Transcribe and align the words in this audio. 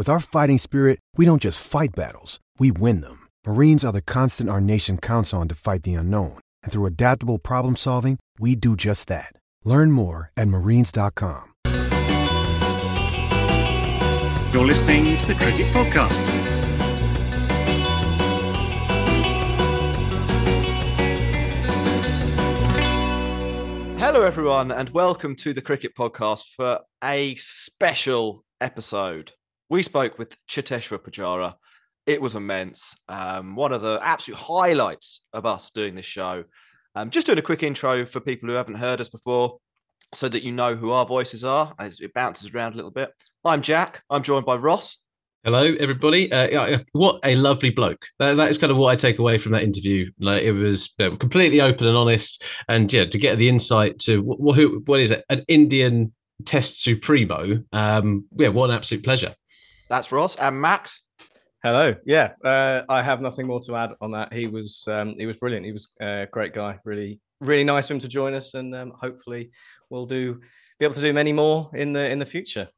With 0.00 0.08
our 0.08 0.18
fighting 0.18 0.56
spirit, 0.56 0.98
we 1.18 1.26
don't 1.26 1.42
just 1.42 1.62
fight 1.62 1.90
battles, 1.94 2.40
we 2.58 2.72
win 2.72 3.02
them. 3.02 3.28
Marines 3.46 3.84
are 3.84 3.92
the 3.92 4.00
constant 4.00 4.48
our 4.48 4.58
nation 4.58 4.96
counts 4.96 5.34
on 5.34 5.46
to 5.48 5.54
fight 5.54 5.82
the 5.82 5.92
unknown. 5.92 6.38
And 6.62 6.72
through 6.72 6.86
adaptable 6.86 7.38
problem 7.38 7.76
solving, 7.76 8.18
we 8.38 8.56
do 8.56 8.76
just 8.76 9.08
that. 9.08 9.34
Learn 9.62 9.92
more 9.92 10.32
at 10.38 10.48
marines.com. 10.48 11.52
You're 14.54 14.64
listening 14.64 15.18
to 15.18 15.26
the 15.26 15.34
Cricket 15.34 15.66
Podcast. 15.74 16.16
Hello, 23.98 24.22
everyone, 24.22 24.72
and 24.72 24.88
welcome 24.88 25.36
to 25.36 25.52
the 25.52 25.60
Cricket 25.60 25.94
Podcast 25.94 26.44
for 26.56 26.80
a 27.04 27.34
special 27.34 28.46
episode. 28.62 29.34
We 29.70 29.84
spoke 29.84 30.18
with 30.18 30.36
Cheteshwar 30.48 30.98
Pujara. 30.98 31.54
It 32.04 32.20
was 32.20 32.34
immense. 32.34 32.92
Um, 33.08 33.54
one 33.54 33.72
of 33.72 33.82
the 33.82 34.00
absolute 34.02 34.36
highlights 34.36 35.20
of 35.32 35.46
us 35.46 35.70
doing 35.70 35.94
this 35.94 36.04
show. 36.04 36.42
Um, 36.96 37.10
just 37.10 37.28
doing 37.28 37.38
a 37.38 37.42
quick 37.42 37.62
intro 37.62 38.04
for 38.04 38.18
people 38.18 38.48
who 38.48 38.56
haven't 38.56 38.74
heard 38.74 39.00
us 39.00 39.08
before 39.08 39.58
so 40.12 40.28
that 40.28 40.42
you 40.42 40.50
know 40.50 40.74
who 40.74 40.90
our 40.90 41.06
voices 41.06 41.44
are 41.44 41.72
as 41.78 42.00
it 42.00 42.12
bounces 42.14 42.52
around 42.52 42.72
a 42.72 42.76
little 42.76 42.90
bit. 42.90 43.12
I'm 43.44 43.62
Jack. 43.62 44.02
I'm 44.10 44.24
joined 44.24 44.44
by 44.44 44.56
Ross. 44.56 44.98
Hello, 45.44 45.72
everybody. 45.78 46.32
Uh, 46.32 46.80
what 46.90 47.20
a 47.22 47.36
lovely 47.36 47.70
bloke. 47.70 48.04
That, 48.18 48.34
that 48.38 48.50
is 48.50 48.58
kind 48.58 48.72
of 48.72 48.76
what 48.76 48.90
I 48.90 48.96
take 48.96 49.20
away 49.20 49.38
from 49.38 49.52
that 49.52 49.62
interview. 49.62 50.10
Like 50.18 50.42
it 50.42 50.50
was 50.50 50.92
you 50.98 51.10
know, 51.10 51.16
completely 51.16 51.60
open 51.60 51.86
and 51.86 51.96
honest, 51.96 52.42
and 52.68 52.92
yeah, 52.92 53.04
to 53.04 53.18
get 53.18 53.38
the 53.38 53.48
insight 53.48 54.00
to 54.00 54.18
what, 54.18 54.56
who, 54.56 54.82
what 54.86 54.98
is 54.98 55.12
it, 55.12 55.24
an 55.30 55.44
Indian 55.46 56.12
Test 56.44 56.82
Supremo. 56.82 57.62
Um, 57.72 58.24
yeah, 58.36 58.48
what 58.48 58.70
an 58.70 58.76
absolute 58.76 59.04
pleasure. 59.04 59.32
That's 59.90 60.10
Ross 60.10 60.36
and 60.36 60.58
Max. 60.58 61.02
Hello. 61.62 61.94
Yeah, 62.06 62.32
uh, 62.42 62.84
I 62.88 63.02
have 63.02 63.20
nothing 63.20 63.46
more 63.46 63.60
to 63.60 63.76
add 63.76 63.90
on 64.00 64.12
that. 64.12 64.32
He 64.32 64.46
was 64.46 64.86
um, 64.88 65.16
he 65.18 65.26
was 65.26 65.36
brilliant. 65.36 65.66
He 65.66 65.72
was 65.72 65.92
a 66.00 66.26
great 66.32 66.54
guy. 66.54 66.78
Really, 66.86 67.20
really 67.40 67.64
nice 67.64 67.90
of 67.90 67.96
him 67.96 68.00
to 68.00 68.08
join 68.08 68.32
us, 68.32 68.54
and 68.54 68.74
um, 68.74 68.94
hopefully 68.98 69.50
we'll 69.90 70.06
do 70.06 70.40
be 70.78 70.86
able 70.86 70.94
to 70.94 71.02
do 71.02 71.12
many 71.12 71.34
more 71.34 71.70
in 71.74 71.92
the 71.92 72.08
in 72.08 72.18
the 72.18 72.24
future 72.24 72.68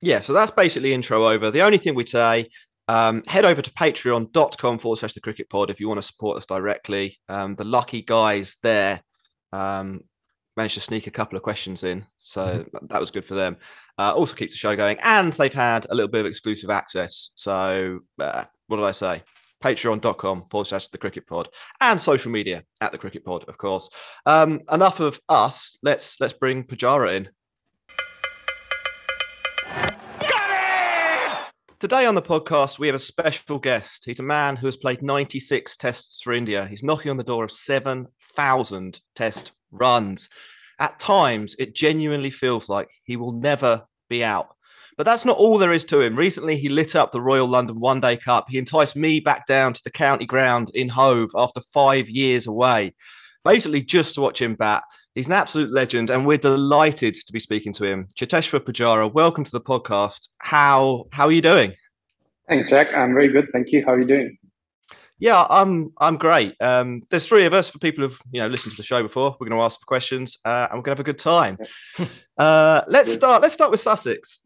yeah, 0.00 0.20
so 0.20 0.32
that's 0.32 0.50
basically 0.50 0.92
intro 0.92 1.26
over. 1.28 1.50
The 1.50 1.62
only 1.62 1.78
thing 1.78 1.94
we'd 1.94 2.08
say, 2.08 2.48
um, 2.88 3.22
head 3.26 3.44
over 3.44 3.62
to 3.62 3.70
patreon.com 3.72 4.78
forward 4.78 4.98
slash 4.98 5.14
the 5.14 5.20
cricket 5.20 5.48
pod 5.48 5.70
if 5.70 5.80
you 5.80 5.88
want 5.88 5.98
to 5.98 6.06
support 6.06 6.36
us 6.36 6.46
directly. 6.46 7.18
Um, 7.28 7.56
the 7.56 7.64
lucky 7.64 8.02
guys 8.02 8.56
there 8.62 9.02
um, 9.52 10.02
managed 10.56 10.74
to 10.74 10.80
sneak 10.80 11.06
a 11.06 11.10
couple 11.10 11.36
of 11.36 11.42
questions 11.42 11.84
in. 11.84 12.04
So 12.18 12.44
mm-hmm. 12.44 12.86
that 12.86 13.00
was 13.00 13.10
good 13.10 13.24
for 13.24 13.34
them. 13.34 13.56
Uh, 13.98 14.14
also 14.14 14.34
keeps 14.34 14.54
the 14.54 14.58
show 14.58 14.74
going. 14.74 14.98
And 15.02 15.32
they've 15.34 15.52
had 15.52 15.86
a 15.90 15.94
little 15.94 16.10
bit 16.10 16.20
of 16.20 16.26
exclusive 16.26 16.70
access. 16.70 17.30
So 17.34 18.00
uh, 18.18 18.44
what 18.66 18.78
did 18.78 18.86
I 18.86 18.92
say? 18.92 19.22
Patreon.com 19.62 20.46
forward 20.50 20.66
slash 20.66 20.88
the 20.88 20.98
cricket 20.98 21.26
pod 21.26 21.48
and 21.80 22.00
social 22.00 22.30
media 22.30 22.64
at 22.80 22.92
the 22.92 22.98
cricket 22.98 23.24
pod, 23.24 23.44
of 23.48 23.58
course. 23.58 23.88
Um, 24.24 24.60
enough 24.70 25.00
of 25.00 25.20
us. 25.28 25.78
Let's 25.82 26.20
let's 26.20 26.34
bring 26.34 26.64
Pujara 26.64 27.16
in. 27.16 27.28
Today 31.78 32.06
on 32.06 32.14
the 32.14 32.22
podcast, 32.22 32.78
we 32.78 32.86
have 32.86 32.96
a 32.96 32.98
special 32.98 33.58
guest. 33.58 34.04
He's 34.06 34.18
a 34.18 34.22
man 34.22 34.56
who 34.56 34.66
has 34.66 34.78
played 34.78 35.02
96 35.02 35.76
tests 35.76 36.22
for 36.22 36.32
India. 36.32 36.66
He's 36.66 36.82
knocking 36.82 37.10
on 37.10 37.18
the 37.18 37.22
door 37.22 37.44
of 37.44 37.52
7,000 37.52 39.00
test 39.14 39.52
runs. 39.70 40.28
At 40.78 40.98
times, 40.98 41.56
it 41.58 41.74
genuinely 41.74 42.30
feels 42.30 42.68
like 42.68 42.88
he 43.04 43.16
will 43.16 43.32
never 43.32 43.84
be 44.08 44.22
out. 44.22 44.54
But 44.96 45.04
that's 45.04 45.24
not 45.26 45.36
all 45.36 45.58
there 45.58 45.72
is 45.72 45.84
to 45.86 46.00
him. 46.00 46.16
Recently, 46.16 46.56
he 46.56 46.70
lit 46.70 46.96
up 46.96 47.12
the 47.12 47.20
Royal 47.20 47.46
London 47.46 47.80
One 47.80 48.00
Day 48.00 48.16
Cup. 48.16 48.46
He 48.48 48.58
enticed 48.58 48.96
me 48.96 49.20
back 49.20 49.46
down 49.46 49.74
to 49.74 49.84
the 49.84 49.90
county 49.90 50.24
ground 50.24 50.70
in 50.74 50.88
Hove 50.88 51.30
after 51.34 51.60
five 51.60 52.08
years 52.08 52.46
away, 52.46 52.94
basically 53.44 53.82
just 53.82 54.14
to 54.14 54.22
watch 54.22 54.40
him 54.40 54.54
bat. 54.54 54.84
He's 55.14 55.26
an 55.26 55.32
absolute 55.32 55.72
legend, 55.72 56.10
and 56.10 56.26
we're 56.26 56.38
delighted 56.38 57.14
to 57.14 57.32
be 57.32 57.40
speaking 57.40 57.72
to 57.74 57.84
him. 57.84 58.08
Cheteshwar 58.16 58.60
Pujara, 58.60 59.12
welcome 59.12 59.44
to 59.44 59.50
the 59.50 59.60
podcast. 59.60 60.28
How 60.38 61.06
how 61.10 61.26
are 61.26 61.32
you 61.32 61.42
doing? 61.42 61.74
Thanks, 62.48 62.70
Jack. 62.70 62.88
I'm 62.94 63.12
very 63.12 63.28
good. 63.28 63.48
Thank 63.52 63.72
you. 63.72 63.84
How 63.84 63.92
are 63.92 64.00
you 64.00 64.06
doing? 64.06 64.38
Yeah, 65.18 65.46
I'm 65.48 65.92
I'm 65.98 66.18
great. 66.18 66.54
Um, 66.60 67.02
there's 67.10 67.26
three 67.26 67.46
of 67.46 67.54
us 67.54 67.68
for 67.68 67.78
people 67.78 68.04
who've 68.04 68.20
you 68.32 68.40
know 68.40 68.48
listened 68.48 68.72
to 68.72 68.76
the 68.76 68.82
show 68.82 69.02
before. 69.02 69.36
We're 69.38 69.48
going 69.48 69.58
to 69.58 69.64
ask 69.64 69.80
for 69.80 69.86
questions, 69.86 70.36
uh, 70.44 70.68
and 70.70 70.78
we're 70.78 70.82
going 70.82 70.96
to 70.96 71.00
have 71.00 71.00
a 71.00 71.04
good 71.04 71.18
time. 71.18 71.58
uh, 72.38 72.82
let's 72.86 73.12
start. 73.12 73.40
Let's 73.40 73.54
start 73.54 73.70
with 73.70 73.80
Sussex, 73.80 74.40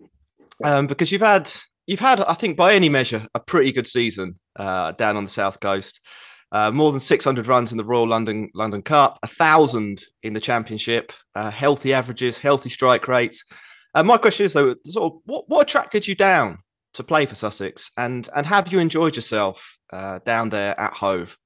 um, 0.63 0.87
because 0.87 1.11
you've 1.11 1.23
had 1.23 1.51
you've 1.87 2.01
had 2.01 2.21
I 2.21 2.35
think 2.35 2.57
by 2.57 2.75
any 2.75 2.89
measure 2.89 3.27
a 3.35 3.41
pretty 3.41 3.73
good 3.73 3.87
season 3.87 4.37
uh, 4.57 4.93
down 4.93 5.17
on 5.17 5.25
the 5.25 5.31
south 5.31 5.61
coast. 5.61 6.01
Uh, 6.53 6.69
more 6.69 6.91
than 6.91 6.99
600 6.99 7.47
runs 7.47 7.71
in 7.71 7.79
the 7.79 7.85
Royal 7.85 8.09
London 8.09 8.51
London 8.55 8.83
Cup, 8.83 9.21
a 9.23 9.29
thousand 9.29 10.03
in 10.25 10.35
the 10.35 10.41
Championship, 10.41 11.13
uh, 11.37 11.49
healthy 11.49 11.95
averages, 11.95 12.39
healthy 12.39 12.69
strike 12.69 13.07
rates. 13.07 13.45
Uh, 13.95 14.03
my 14.03 14.17
question 14.17 14.47
is 14.47 14.53
though, 14.53 14.75
sort 14.85 15.13
of, 15.13 15.21
what 15.27 15.49
what 15.49 15.63
attracted 15.63 16.09
you 16.09 16.17
down 16.17 16.59
to 16.95 17.03
play 17.03 17.27
for 17.27 17.35
Sussex, 17.35 17.91
and 17.97 18.29
and 18.35 18.47
have 18.47 18.73
you 18.73 18.79
enjoyed 18.79 19.17
yourself 19.17 19.79
uh, 19.93 20.19
down 20.25 20.51
there 20.51 20.79
at 20.79 20.93
Hove? 20.95 21.37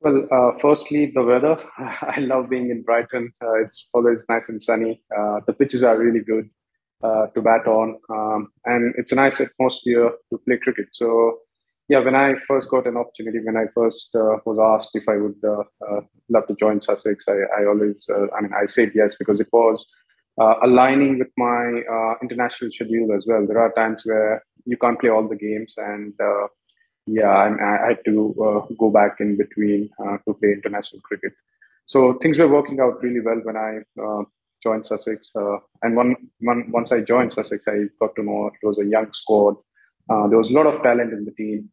Well, 0.00 0.26
uh, 0.32 0.58
firstly, 0.60 1.12
the 1.14 1.22
weather. 1.22 1.62
I 1.78 2.18
love 2.20 2.50
being 2.50 2.70
in 2.70 2.82
Brighton. 2.82 3.32
Uh, 3.42 3.62
it's 3.62 3.90
always 3.94 4.26
nice 4.28 4.48
and 4.48 4.60
sunny. 4.60 5.02
the 5.46 5.52
pitches 5.52 5.84
are 5.84 5.98
really 5.98 6.20
good 6.20 6.50
to 7.02 7.42
bat 7.42 7.66
on, 7.66 7.98
um, 8.10 8.48
and 8.64 8.94
it's 8.96 9.12
a 9.12 9.16
nice 9.16 9.40
atmosphere 9.40 10.12
to 10.30 10.38
play 10.38 10.58
cricket. 10.58 10.88
So 10.92 11.36
yeah, 11.88 11.98
when 11.98 12.14
I 12.14 12.34
first 12.48 12.70
got 12.70 12.86
an 12.86 12.96
opportunity, 12.96 13.40
when 13.40 13.56
I 13.56 13.66
first 13.74 14.14
uh, 14.14 14.38
was 14.46 14.58
asked 14.58 14.94
if 14.94 15.04
I 15.08 15.16
would 15.16 15.36
uh, 15.44 15.64
uh, 15.86 16.00
love 16.28 16.46
to 16.46 16.54
join 16.54 16.80
Sussex, 16.80 17.24
I, 17.28 17.60
I 17.60 17.66
always, 17.66 18.08
uh, 18.08 18.28
I 18.34 18.40
mean, 18.40 18.52
I 18.54 18.66
said 18.66 18.92
yes 18.94 19.16
because 19.18 19.40
it 19.40 19.48
was 19.52 19.84
uh, 20.40 20.54
aligning 20.62 21.18
with 21.18 21.28
my 21.36 21.82
uh, 21.90 22.14
international 22.22 22.70
schedule 22.70 23.12
as 23.14 23.26
well. 23.28 23.46
There 23.46 23.58
are 23.58 23.72
times 23.72 24.02
where 24.04 24.42
you 24.64 24.76
can't 24.76 25.00
play 25.00 25.10
all 25.10 25.28
the 25.28 25.36
games, 25.36 25.74
and 25.76 26.14
yeah, 27.06 27.30
I, 27.30 27.48
I, 27.48 27.88
had 27.88 28.04
to 28.04 28.66
go 28.78 28.90
back 28.90 29.16
in 29.20 29.36
between 29.36 29.90
to 29.98 30.34
play 30.34 30.52
international 30.52 31.02
cricket. 31.02 31.32
So 31.86 32.14
things 32.22 32.38
were 32.38 32.48
working 32.48 32.80
out 32.80 33.02
really 33.02 33.20
well 33.20 33.40
when 33.42 33.56
I 33.56 33.80
joined 34.62 34.86
Sussex. 34.86 35.30
and 35.82 35.96
one, 35.96 36.14
one, 36.40 36.70
once 36.70 36.92
I 36.92 37.00
joined 37.00 37.32
Sussex, 37.32 37.66
I 37.66 37.86
got 38.00 38.14
to 38.16 38.22
know 38.22 38.46
it 38.46 38.66
was 38.66 38.78
a 38.78 38.84
young 38.84 39.12
squad. 39.12 39.56
there 40.08 40.38
was 40.38 40.50
a 40.50 40.54
lot 40.54 40.66
of 40.66 40.82
talent 40.82 41.12
in 41.12 41.24
the 41.24 41.32
team. 41.32 41.70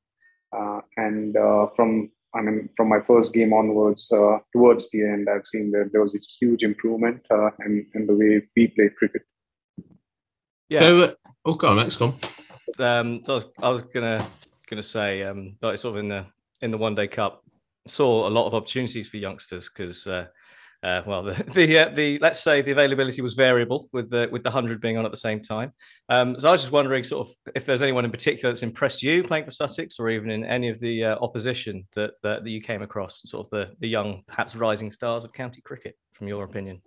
Uh, 0.56 0.81
and 0.97 1.38
uh, 1.38 1.68
from 1.75 2.12
I 2.35 2.42
mean, 2.42 2.69
from 2.77 2.89
my 2.89 3.00
first 3.00 3.33
game 3.33 3.53
onwards, 3.53 4.12
uh, 4.12 4.38
towards 4.53 4.92
the 4.92 5.01
end, 5.01 5.27
I've 5.30 5.47
seen 5.47 5.71
that 5.71 5.89
there 5.92 6.01
was 6.01 6.13
a 6.13 6.19
huge 6.39 6.63
improvement 6.63 7.25
in, 7.65 7.88
in 7.95 8.06
the 8.06 8.13
way 8.13 8.47
we 8.56 8.68
play 8.68 8.89
cricket. 8.95 9.24
Yeah. 10.69 10.80
So, 10.80 11.01
uh, 11.01 11.13
oh, 11.45 11.56
go 11.56 11.69
on, 11.69 11.77
Max, 11.77 11.97
go 11.97 12.06
on. 12.06 12.19
Um, 12.80 13.21
so 13.24 13.33
I 13.33 13.36
was, 13.36 13.45
I 13.60 13.69
was 13.69 13.81
gonna 13.94 14.27
gonna 14.69 14.83
say 14.83 15.24
um, 15.24 15.56
that 15.62 15.80
sort 15.80 15.98
of 15.98 16.04
in 16.04 16.10
the 16.10 16.25
in 16.62 16.71
the 16.71 16.77
one 16.77 16.95
day 16.95 17.07
cup 17.07 17.44
saw 17.88 18.27
a 18.27 18.30
lot 18.30 18.45
of 18.45 18.54
opportunities 18.54 19.07
for 19.07 19.18
youngsters 19.18 19.69
because 19.69 20.06
uh, 20.07 20.27
uh, 20.83 21.01
well 21.06 21.24
the 21.24 21.33
the, 21.54 21.77
uh, 21.77 21.89
the 21.89 22.18
let's 22.19 22.39
say 22.39 22.62
the 22.62 22.71
availability 22.71 23.21
was 23.21 23.33
variable 23.33 23.89
with 23.92 24.10
the 24.10 24.30
with 24.31 24.44
the 24.44 24.51
hundred 24.51 24.80
being 24.80 24.98
on 24.98 25.06
at 25.06 25.12
the 25.12 25.18
same 25.18 25.42
time. 25.42 25.74
Um, 26.10 26.39
so 26.39 26.48
I 26.48 26.51
was 26.51 26.62
just 26.62 26.71
wondering 26.71 27.04
sort 27.04 27.27
of 27.27 27.36
if 27.56 27.66
there's 27.66 27.81
anyone 27.81 28.06
in 28.06 28.12
particular 28.12 28.51
that's 28.51 28.63
impressed 28.63 29.04
you 29.04 29.24
playing 29.24 29.45
for 29.45 29.51
Sussex 29.51 30.00
or 30.00 30.10
even 30.10 30.30
in 30.30 30.45
any 30.45 30.69
of 30.69 30.80
the 30.80 31.04
uh, 31.04 31.18
opposition 31.19 31.86
that, 31.95 32.13
that 32.24 32.44
that 32.44 32.50
you 32.50 32.62
came 32.62 32.81
across, 32.81 33.21
sort 33.25 33.45
of 33.45 33.50
the 33.51 33.74
the 33.80 33.88
young 33.89 34.24
perhaps 34.27 34.56
rising 34.56 34.92
stars 34.92 35.24
of 35.24 35.33
county 35.33 35.62
cricket, 35.62 35.98
from 36.13 36.27
your 36.27 36.44
opinion. 36.44 36.81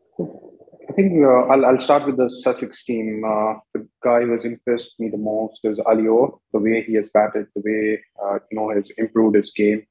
I 0.88 0.92
think 0.92 1.12
uh, 1.24 1.46
I'll, 1.52 1.64
I'll 1.64 1.80
start 1.80 2.06
with 2.06 2.16
the 2.16 2.28
Sussex 2.28 2.84
team. 2.84 3.22
Uh, 3.24 3.54
the 3.74 3.86
guy 4.02 4.22
who 4.22 4.32
has 4.32 4.44
impressed 4.44 4.98
me 4.98 5.08
the 5.08 5.16
most 5.18 5.60
is 5.64 5.80
Ali 5.80 6.06
Orr. 6.06 6.38
The 6.52 6.58
way 6.58 6.82
he 6.82 6.94
has 6.94 7.10
batted, 7.10 7.46
the 7.54 7.62
way 7.64 8.02
uh, 8.22 8.38
you 8.50 8.58
know 8.58 8.70
has 8.70 8.90
improved 8.98 9.36
his 9.36 9.52
game. 9.52 9.86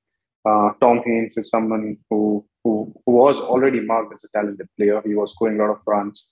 Uh, 0.46 0.72
Tom 0.82 1.02
Haines 1.06 1.38
is 1.38 1.50
someone 1.50 1.98
who, 2.10 2.46
who 2.64 2.94
who 3.06 3.12
was 3.12 3.40
already 3.40 3.80
marked 3.80 4.14
as 4.14 4.24
a 4.24 4.30
talented 4.38 4.68
player. 4.78 5.02
He 5.06 5.16
was 5.16 5.32
scoring 5.32 5.60
a 5.60 5.64
lot 5.64 5.72
of 5.72 5.82
runs. 5.86 6.28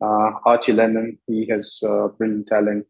Uh, 0.00 0.32
Archie 0.44 0.72
Lenham, 0.72 1.18
he 1.26 1.46
has 1.46 1.80
uh, 1.86 2.08
brilliant 2.08 2.48
talent. 2.48 2.86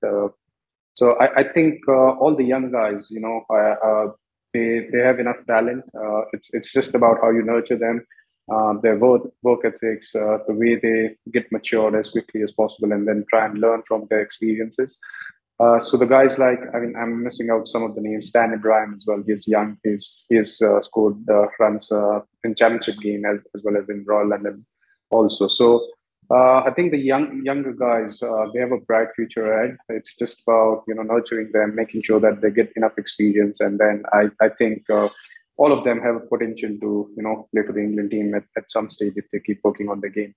so 0.95 1.19
I, 1.21 1.41
I 1.41 1.53
think 1.53 1.87
all 1.89 2.35
the 2.37 2.45
young 2.45 2.71
guys, 2.71 3.09
you 3.11 3.21
know, 3.21 4.15
they 4.53 4.89
they 4.93 4.99
have 4.99 5.21
enough 5.21 5.37
talent. 5.47 5.85
it's 6.33 6.53
it's 6.53 6.73
just 6.73 6.95
about 6.95 7.19
how 7.23 7.31
you 7.31 7.43
nurture 7.43 7.79
them 7.79 8.05
uh, 8.53 8.75
their 8.83 8.99
work, 8.99 9.23
work 9.43 9.61
ethics, 9.65 10.15
uh, 10.15 10.39
the 10.47 10.55
way 10.55 10.77
they 10.77 11.17
get 11.33 11.51
matured 11.51 11.95
as 11.95 12.11
quickly 12.11 12.43
as 12.43 12.53
possible, 12.53 12.93
and 12.93 13.09
then 13.09 13.25
try 13.31 13.47
and 13.47 13.59
learn 13.59 13.83
from 13.87 14.07
their 14.11 14.21
experiences. 14.21 14.99
Uh, 15.61 15.79
so 15.79 15.97
the 15.97 16.07
guys 16.07 16.37
like, 16.39 16.59
I 16.75 16.81
mean, 16.81 16.95
I'm 16.97 17.23
missing 17.23 17.49
out 17.51 17.69
some 17.69 17.85
of 17.85 17.95
the 17.95 18.01
names. 18.01 18.29
Stan 18.29 18.53
Ibrahim 18.53 18.95
as 18.95 19.05
well. 19.07 19.23
He's 19.25 19.47
young. 19.47 19.79
He's 19.85 20.27
he's 20.29 20.61
uh, 20.61 20.83
scored 20.83 21.17
uh, 21.31 21.47
runs 21.61 21.91
uh, 21.93 22.21
in 22.43 22.55
championship 22.55 22.97
game 23.01 23.25
as, 23.25 23.43
as 23.55 23.63
well 23.63 23.77
as 23.77 23.89
in 23.89 24.05
Royal 24.07 24.29
London 24.29 24.65
also. 25.11 25.49
So 25.49 25.87
I 26.31 26.73
think 26.75 26.91
the 26.91 26.99
young 26.99 27.43
younger 27.45 27.73
guys 27.73 28.19
they 28.19 28.61
have 28.61 28.73
a 28.73 28.79
bright 28.79 29.09
future 29.15 29.53
ahead. 29.53 29.77
It's 29.89 30.17
just 30.17 30.43
about 30.43 30.83
you 30.89 30.97
know 30.97 31.03
nurturing 31.03 31.53
them, 31.53 31.77
making 31.77 32.03
sure 32.03 32.19
that 32.19 32.41
they 32.41 32.51
get 32.51 32.73
enough 32.75 32.99
experience, 32.99 33.61
and 33.61 33.79
then 33.79 34.03
I 34.13 34.31
I 34.41 34.49
think 34.49 34.83
all 35.57 35.73
of 35.73 35.85
them 35.85 36.01
have 36.01 36.17
a 36.17 36.21
potential 36.21 36.71
to 36.81 37.11
you 37.17 37.23
know 37.23 37.49
play 37.53 37.63
for 37.67 37.73
the 37.73 37.81
England 37.81 38.11
team 38.11 38.35
at, 38.35 38.45
at 38.57 38.71
some 38.71 38.89
stage 38.89 39.15
if 39.17 39.27
they 39.33 39.41
keep 39.41 39.61
working 39.65 39.89
on 39.89 40.01
the 40.01 40.11
game. 40.11 40.35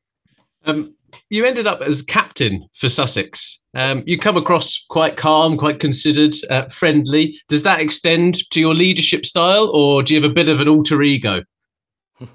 Um, 0.66 0.96
you 1.30 1.46
ended 1.46 1.68
up 1.68 1.82
as 1.82 2.02
captain 2.02 2.68
for 2.76 2.90
Sussex. 2.90 3.62
Um, 3.74 4.04
you 4.06 4.18
come 4.18 4.38
across 4.38 4.84
quite 4.90 5.16
calm, 5.16 5.58
quite 5.58 5.80
considered, 5.80 6.36
uh, 6.50 6.68
friendly. 6.68 7.40
Does 7.48 7.64
that 7.64 7.80
extend 7.80 8.50
to 8.52 8.60
your 8.60 8.76
leadership 8.76 9.26
style, 9.26 9.70
or 9.74 10.04
do 10.04 10.14
you 10.14 10.22
have 10.22 10.30
a 10.30 10.34
bit 10.34 10.50
of 10.50 10.60
an 10.60 10.68
alter 10.68 11.02
ego? 11.04 11.44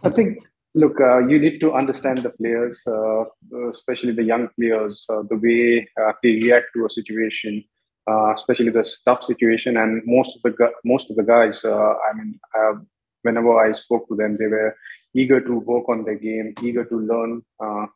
I 0.02 0.10
think, 0.10 0.38
look, 0.74 1.00
uh, 1.00 1.26
you 1.26 1.38
need 1.38 1.58
to 1.60 1.72
understand 1.72 2.22
the 2.22 2.30
players, 2.30 2.82
uh, 2.86 3.24
especially 3.68 4.12
the 4.12 4.22
young 4.22 4.48
players, 4.58 5.04
uh, 5.10 5.22
the 5.28 5.36
way 5.36 5.88
uh, 6.00 6.12
they 6.22 6.36
react 6.36 6.66
to 6.74 6.86
a 6.86 6.90
situation 6.90 7.64
uh, 8.10 8.32
especially 8.34 8.70
this 8.70 9.00
tough 9.04 9.22
situation. 9.22 9.76
And 9.76 10.02
most 10.04 10.36
of 10.36 10.42
the 10.42 10.70
most 10.84 11.10
of 11.10 11.16
the 11.16 11.22
guys, 11.22 11.64
uh, 11.64 11.94
I 12.08 12.16
mean, 12.16 12.38
uh, 12.58 12.74
whenever 13.22 13.58
I 13.58 13.72
spoke 13.72 14.08
to 14.08 14.16
them, 14.16 14.36
they 14.36 14.46
were 14.46 14.76
eager 15.14 15.40
to 15.40 15.58
work 15.58 15.88
on 15.88 16.04
their 16.04 16.16
game, 16.16 16.54
eager 16.62 16.84
to 16.84 16.96
learn, 16.96 17.42
uh, 17.62 17.86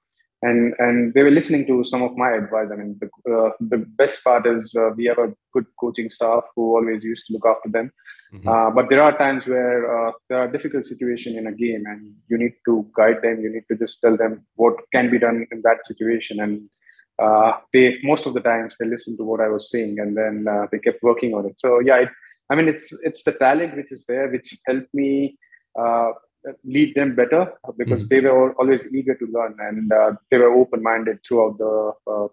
and 0.43 0.75
and 0.79 1.15
they 1.15 1.23
were 1.23 1.31
listening 1.31 1.67
to 1.67 1.85
some 1.85 2.03
of 2.03 2.17
my 2.17 2.33
advice. 2.33 2.69
I 2.73 2.77
mean, 2.77 3.01
the 3.01 3.09
uh, 3.33 3.51
the 3.61 3.79
best 3.99 4.23
part 4.23 4.47
is 4.47 4.75
uh, 4.79 4.91
we 4.97 5.07
have 5.07 5.19
a 5.19 5.33
good 5.53 5.67
coaching 5.81 6.11
staff 6.11 6.45
who 6.55 6.77
always 6.77 7.03
used 7.03 7.27
to 7.27 7.33
look 7.35 7.47
after 7.47 7.71
them. 7.71 7.93
Mm-hmm. 8.35 8.75
but 8.75 8.89
there 8.91 9.01
are 9.01 9.17
times 9.17 9.47
where 9.47 10.13
there 10.29 10.41
are 10.41 10.51
difficult 10.51 10.85
situations 10.85 11.37
in 11.37 11.47
a 11.47 11.53
game, 11.53 11.85
and 11.87 12.13
you 12.29 12.37
need 12.37 12.55
to 12.67 12.85
guide 12.97 13.23
them. 13.23 13.41
You 13.41 13.51
need 13.53 13.67
to 13.71 13.77
just 13.79 14.01
tell 14.01 14.17
them 14.17 14.45
what 14.57 14.75
can 14.93 15.11
be 15.11 15.19
done 15.19 15.47
in 15.53 15.63
that 15.63 15.87
situation, 15.87 16.41
and 16.41 16.69
uh, 17.19 17.53
they 17.73 17.99
most 18.03 18.27
of 18.27 18.35
the 18.35 18.41
times 18.41 18.77
they 18.79 18.87
listened 18.87 19.17
to 19.19 19.25
what 19.25 19.41
I 19.41 19.49
was 19.49 19.71
saying 19.71 19.99
and 19.99 20.17
then 20.17 20.47
uh, 20.49 20.67
they 20.71 20.79
kept 20.79 21.03
working 21.03 21.35
on 21.35 21.47
it. 21.47 21.57
So 21.59 21.81
yeah, 21.81 22.03
it, 22.03 22.09
I 22.51 22.55
mean 22.55 22.69
it's 22.69 22.93
it's 23.05 23.25
the 23.25 23.33
talent 23.33 23.77
which 23.77 23.91
is 23.91 24.05
there 24.07 24.29
which 24.29 24.55
helped 24.67 24.93
me 24.93 25.39
uh, 25.79 26.11
lead 26.65 26.95
them 26.95 27.15
better 27.15 27.53
because 27.77 28.05
mm-hmm. 28.05 28.15
they 28.15 28.29
were 28.29 28.53
always 28.55 28.95
eager 28.95 29.15
to 29.15 29.27
learn 29.33 29.57
and 29.59 29.93
uh, 29.93 30.13
they 30.31 30.39
were 30.39 30.53
open 30.53 30.83
minded 30.83 31.19
throughout 31.27 31.57
the 31.59 31.93
uh, 32.11 32.29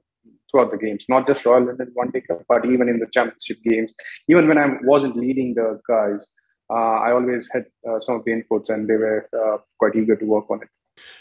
throughout 0.52 0.70
the 0.70 0.78
games, 0.78 1.06
not 1.10 1.26
just 1.26 1.46
Royal 1.46 1.66
London 1.66 1.90
One 1.96 2.12
Day 2.12 2.22
Cup, 2.22 2.44
but 2.48 2.66
even 2.66 2.88
in 2.88 3.00
the 3.00 3.08
championship 3.12 3.58
games. 3.64 3.92
Even 4.28 4.48
when 4.48 4.60
I 4.60 4.78
wasn't 4.84 5.16
leading 5.16 5.56
the 5.56 5.80
guys, 5.88 6.30
uh, 6.70 7.00
I 7.08 7.12
always 7.12 7.50
had 7.52 7.66
some 7.98 8.18
of 8.18 8.26
the 8.26 8.32
inputs 8.34 8.70
and 8.70 8.88
they 8.88 8.94
were 8.94 9.28
quite 9.80 9.96
eager 9.96 10.16
to 10.16 10.26
work 10.26 10.46
on 10.52 10.62
it. 10.62 10.70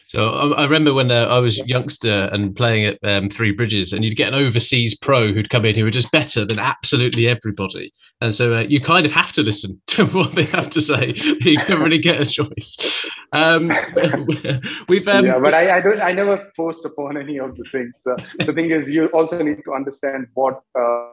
So 0.08 0.28
I, 0.28 0.60
I 0.60 0.62
remember 0.64 0.92
when 0.92 1.10
uh, 1.10 1.24
I 1.24 1.38
was 1.38 1.58
youngster 1.58 2.28
and 2.32 2.54
playing 2.54 2.84
at 2.84 2.98
um, 3.02 3.30
Three 3.30 3.50
Bridges, 3.50 3.92
and 3.92 4.04
you'd 4.04 4.16
get 4.16 4.28
an 4.28 4.34
overseas 4.34 4.94
pro 4.94 5.32
who'd 5.32 5.48
come 5.48 5.64
in 5.64 5.74
who 5.74 5.84
were 5.84 5.90
just 5.90 6.10
better 6.10 6.44
than 6.44 6.58
absolutely 6.58 7.26
everybody, 7.26 7.92
and 8.20 8.34
so 8.34 8.56
uh, 8.56 8.60
you 8.60 8.80
kind 8.80 9.06
of 9.06 9.12
have 9.12 9.32
to 9.32 9.42
listen 9.42 9.80
to 9.88 10.06
what 10.06 10.34
they 10.34 10.44
have 10.44 10.70
to 10.70 10.80
say. 10.80 11.12
you 11.16 11.56
don't 11.56 11.80
really 11.80 11.98
get 11.98 12.20
a 12.20 12.26
choice. 12.26 12.76
Um, 13.32 13.69
we've 14.88 15.08
um, 15.08 15.24
yeah, 15.24 15.38
but 15.38 15.54
I, 15.54 15.78
I, 15.78 15.80
don't. 15.80 16.00
I 16.00 16.12
never 16.12 16.50
forced 16.54 16.84
upon 16.84 17.16
any 17.16 17.38
of 17.38 17.56
the 17.56 17.64
things. 17.72 18.02
Uh, 18.06 18.44
the 18.44 18.52
thing 18.52 18.70
is, 18.70 18.90
you 18.90 19.06
also 19.08 19.42
need 19.42 19.62
to 19.64 19.72
understand 19.72 20.26
what 20.34 20.60
uh, 20.78 21.08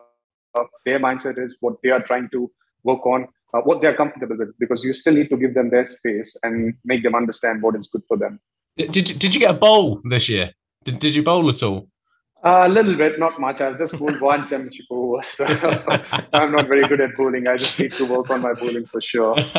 their 0.85 1.00
mindset 1.00 1.41
is, 1.41 1.57
what 1.62 1.75
they 1.83 1.89
are 1.89 2.01
trying 2.01 2.29
to 2.31 2.51
work 2.83 3.05
on. 3.05 3.27
Uh, 3.51 3.62
what 3.62 3.81
they're 3.81 3.96
comfortable 3.96 4.38
with 4.38 4.54
because 4.60 4.84
you 4.84 4.94
still 4.94 5.13
need 5.13 5.28
to 5.28 5.36
give 5.36 5.56
them 5.56 5.72
their 5.72 5.86
space 5.86 6.38
and 6.44 6.75
make 6.86 7.01
them 7.01 7.16
understand 7.16 7.63
what 7.63 7.75
is 7.75 7.88
good 7.88 8.04
for 8.07 8.16
them. 8.16 8.40
Did, 8.78 8.92
did 8.92 9.34
you 9.34 9.40
get 9.40 9.50
a 9.50 9.57
bowl 9.57 10.01
this 10.04 10.30
year? 10.30 10.51
Did, 10.84 11.00
did 11.00 11.16
you 11.16 11.24
bowl 11.24 11.50
at 11.50 11.63
all? 11.63 11.90
Uh, 12.46 12.63
a 12.66 12.69
little 12.69 12.96
bit, 12.96 13.19
not 13.19 13.40
much. 13.40 13.60
I've 13.60 13.78
just 13.78 13.98
bowled 14.00 14.22
one 14.22 14.48
championship 14.48 14.86
over. 14.90 15.22
So 15.24 15.46
I'm 16.34 16.51
not 16.51 16.68
very 16.68 16.88
good 16.88 17.01
at 17.01 17.18
bowling. 17.18 17.48
I 17.48 17.57
just 17.57 17.78
need 17.78 17.92
to 17.94 18.06
work 18.06 18.30
on 18.30 18.42
my 18.42 18.54
bowling 18.54 18.86
for 18.86 19.01
sure. 19.01 19.36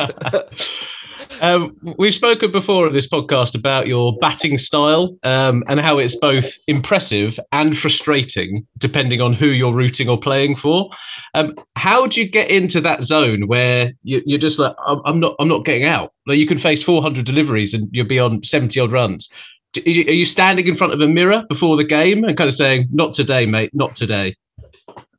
um, 1.41 1.75
we've 1.97 2.13
spoken 2.13 2.51
before 2.51 2.87
in 2.87 2.93
this 2.93 3.07
podcast 3.07 3.55
about 3.55 3.87
your 3.87 4.15
batting 4.17 4.57
style 4.57 5.17
um, 5.23 5.63
and 5.67 5.79
how 5.79 5.97
it's 5.97 6.15
both 6.15 6.53
impressive 6.67 7.39
and 7.51 7.77
frustrating, 7.77 8.65
depending 8.77 9.21
on 9.21 9.33
who 9.33 9.47
you're 9.47 9.73
rooting 9.73 10.07
or 10.07 10.19
playing 10.19 10.55
for. 10.55 10.89
Um, 11.33 11.55
how 11.75 12.07
do 12.07 12.21
you 12.21 12.29
get 12.29 12.49
into 12.49 12.79
that 12.81 13.03
zone 13.03 13.47
where 13.47 13.93
you, 14.03 14.21
are 14.35 14.39
just 14.39 14.59
like, 14.59 14.75
I'm, 14.85 15.01
I'm, 15.05 15.19
not, 15.19 15.35
I'm 15.39 15.47
not 15.47 15.65
getting 15.65 15.85
out? 15.85 16.13
Like 16.27 16.37
you 16.37 16.45
can 16.45 16.57
face 16.57 16.83
400 16.83 17.25
deliveries 17.25 17.73
and 17.73 17.89
you'll 17.91 18.07
be 18.07 18.19
on 18.19 18.43
70 18.43 18.79
odd 18.79 18.91
runs. 18.91 19.29
Are 19.77 19.89
you 19.89 20.25
standing 20.25 20.67
in 20.67 20.75
front 20.75 20.93
of 20.93 20.99
a 20.99 21.07
mirror 21.07 21.43
before 21.47 21.77
the 21.77 21.85
game 21.85 22.25
and 22.25 22.35
kind 22.35 22.49
of 22.49 22.53
saying, 22.53 22.89
"Not 22.91 23.13
today, 23.13 23.45
mate, 23.45 23.69
not 23.73 23.95
today"? 23.95 24.35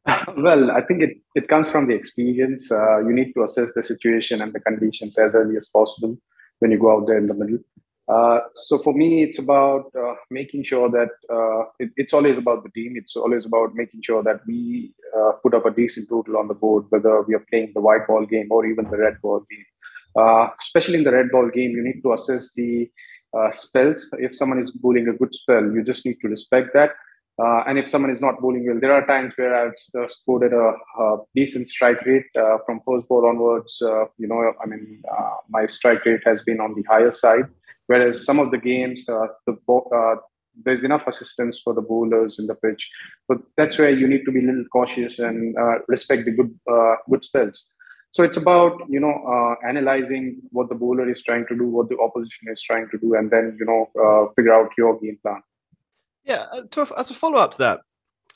Well, 0.36 0.70
I 0.70 0.80
think 0.82 1.02
it, 1.02 1.18
it 1.34 1.48
comes 1.48 1.70
from 1.70 1.86
the 1.86 1.94
experience. 1.94 2.70
Uh, 2.70 2.98
you 3.00 3.12
need 3.12 3.32
to 3.34 3.44
assess 3.44 3.72
the 3.74 3.82
situation 3.82 4.40
and 4.40 4.52
the 4.52 4.60
conditions 4.60 5.18
as 5.18 5.34
early 5.34 5.56
as 5.56 5.68
possible 5.68 6.16
when 6.58 6.70
you 6.70 6.78
go 6.78 6.96
out 6.96 7.06
there 7.06 7.18
in 7.18 7.26
the 7.26 7.34
middle. 7.34 7.58
Uh, 8.08 8.40
so 8.54 8.78
for 8.78 8.92
me, 8.92 9.22
it's 9.22 9.38
about 9.38 9.90
uh, 9.98 10.14
making 10.30 10.64
sure 10.64 10.90
that 10.90 11.10
uh, 11.32 11.62
it, 11.78 11.90
it's 11.96 12.12
always 12.12 12.36
about 12.36 12.64
the 12.64 12.70
team. 12.70 12.94
It's 12.96 13.16
always 13.16 13.46
about 13.46 13.74
making 13.74 14.02
sure 14.02 14.22
that 14.24 14.40
we 14.46 14.92
uh, 15.16 15.32
put 15.42 15.54
up 15.54 15.66
a 15.66 15.70
decent 15.70 16.08
total 16.08 16.36
on 16.36 16.48
the 16.48 16.54
board, 16.54 16.86
whether 16.88 17.22
we 17.22 17.34
are 17.34 17.46
playing 17.48 17.72
the 17.74 17.80
white 17.80 18.06
ball 18.08 18.26
game 18.26 18.48
or 18.50 18.66
even 18.66 18.90
the 18.90 18.98
red 18.98 19.20
ball 19.22 19.44
game. 19.50 19.64
Uh, 20.14 20.48
especially 20.60 20.98
in 20.98 21.04
the 21.04 21.12
red 21.12 21.30
ball 21.30 21.48
game, 21.48 21.70
you 21.70 21.82
need 21.82 22.02
to 22.02 22.12
assess 22.12 22.52
the 22.54 22.90
spells. 23.52 24.10
If 24.18 24.36
someone 24.36 24.58
is 24.58 24.72
bowling 24.72 25.08
a 25.08 25.14
good 25.14 25.34
spell, 25.34 25.62
you 25.62 25.82
just 25.82 26.04
need 26.04 26.18
to 26.20 26.28
respect 26.28 26.74
that. 26.74 26.90
Uh, 27.38 27.62
and 27.66 27.78
if 27.78 27.88
someone 27.88 28.10
is 28.10 28.20
not 28.20 28.40
bowling 28.40 28.66
well, 28.66 28.78
there 28.78 28.92
are 28.92 29.06
times 29.06 29.32
where 29.36 29.54
I've 29.54 29.72
uh, 29.98 30.06
scored 30.06 30.52
a, 30.52 31.02
a, 31.02 31.16
decent 31.34 31.66
strike 31.68 32.04
rate 32.04 32.26
uh, 32.38 32.58
from 32.66 32.80
first 32.86 33.08
ball 33.08 33.26
onwards. 33.26 33.80
Uh, 33.80 34.04
you 34.18 34.28
know, 34.28 34.52
I 34.62 34.66
mean, 34.66 35.02
uh, 35.10 35.36
my 35.48 35.66
strike 35.66 36.04
rate 36.04 36.20
has 36.26 36.42
been 36.42 36.60
on 36.60 36.74
the 36.74 36.82
higher 36.82 37.10
side. 37.10 37.46
Whereas 37.86 38.24
some 38.24 38.38
of 38.38 38.50
the 38.50 38.58
games, 38.58 39.06
the 39.06 40.20
there's 40.64 40.84
enough 40.84 41.06
assistance 41.06 41.58
for 41.58 41.72
the 41.72 41.80
bowlers 41.80 42.38
in 42.38 42.46
the 42.46 42.54
pitch, 42.54 42.90
but 43.26 43.38
that's 43.56 43.78
where 43.78 43.88
you 43.88 44.06
need 44.06 44.24
to 44.26 44.30
be 44.30 44.40
a 44.40 44.46
little 44.46 44.66
cautious 44.70 45.18
and 45.18 45.56
respect 45.88 46.26
the 46.26 46.30
good 46.30 46.54
good 47.10 47.24
spells. 47.24 47.68
So 48.12 48.22
it's 48.22 48.36
about 48.36 48.78
you 48.88 49.00
know 49.00 49.14
uh, 49.26 49.66
analyzing 49.66 50.42
what 50.50 50.68
the 50.68 50.74
bowler 50.74 51.10
is 51.10 51.22
trying 51.22 51.46
to 51.48 51.56
do, 51.56 51.66
what 51.66 51.88
the 51.88 51.96
opposition 51.98 52.48
is 52.52 52.60
trying 52.62 52.88
to 52.90 52.98
do, 52.98 53.14
and 53.14 53.30
then 53.30 53.56
you 53.58 53.64
know 53.64 53.90
uh, 53.98 54.32
figure 54.36 54.52
out 54.52 54.70
your 54.76 55.00
game 55.00 55.18
plan. 55.22 55.42
Yeah, 56.24 56.46
uh, 56.52 56.62
to, 56.70 56.86
as 56.96 57.10
a 57.10 57.14
follow 57.14 57.38
up 57.38 57.52
to 57.52 57.58
that, 57.58 57.80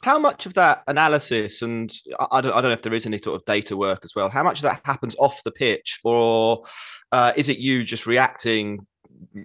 how 0.02 0.18
much 0.18 0.46
of 0.46 0.54
that 0.54 0.82
analysis 0.88 1.62
and 1.62 1.92
I 2.30 2.40
don't, 2.40 2.52
I 2.52 2.60
don't 2.60 2.70
know 2.70 2.72
if 2.72 2.82
there 2.82 2.94
is 2.94 3.06
any 3.06 3.18
sort 3.18 3.36
of 3.36 3.44
data 3.46 3.76
work 3.76 4.00
as 4.04 4.14
well. 4.14 4.28
How 4.28 4.42
much 4.42 4.58
of 4.58 4.62
that 4.62 4.80
happens 4.84 5.16
off 5.18 5.42
the 5.42 5.52
pitch, 5.52 6.00
or 6.04 6.64
uh, 7.12 7.32
is 7.36 7.48
it 7.48 7.58
you 7.58 7.84
just 7.84 8.06
reacting 8.06 8.86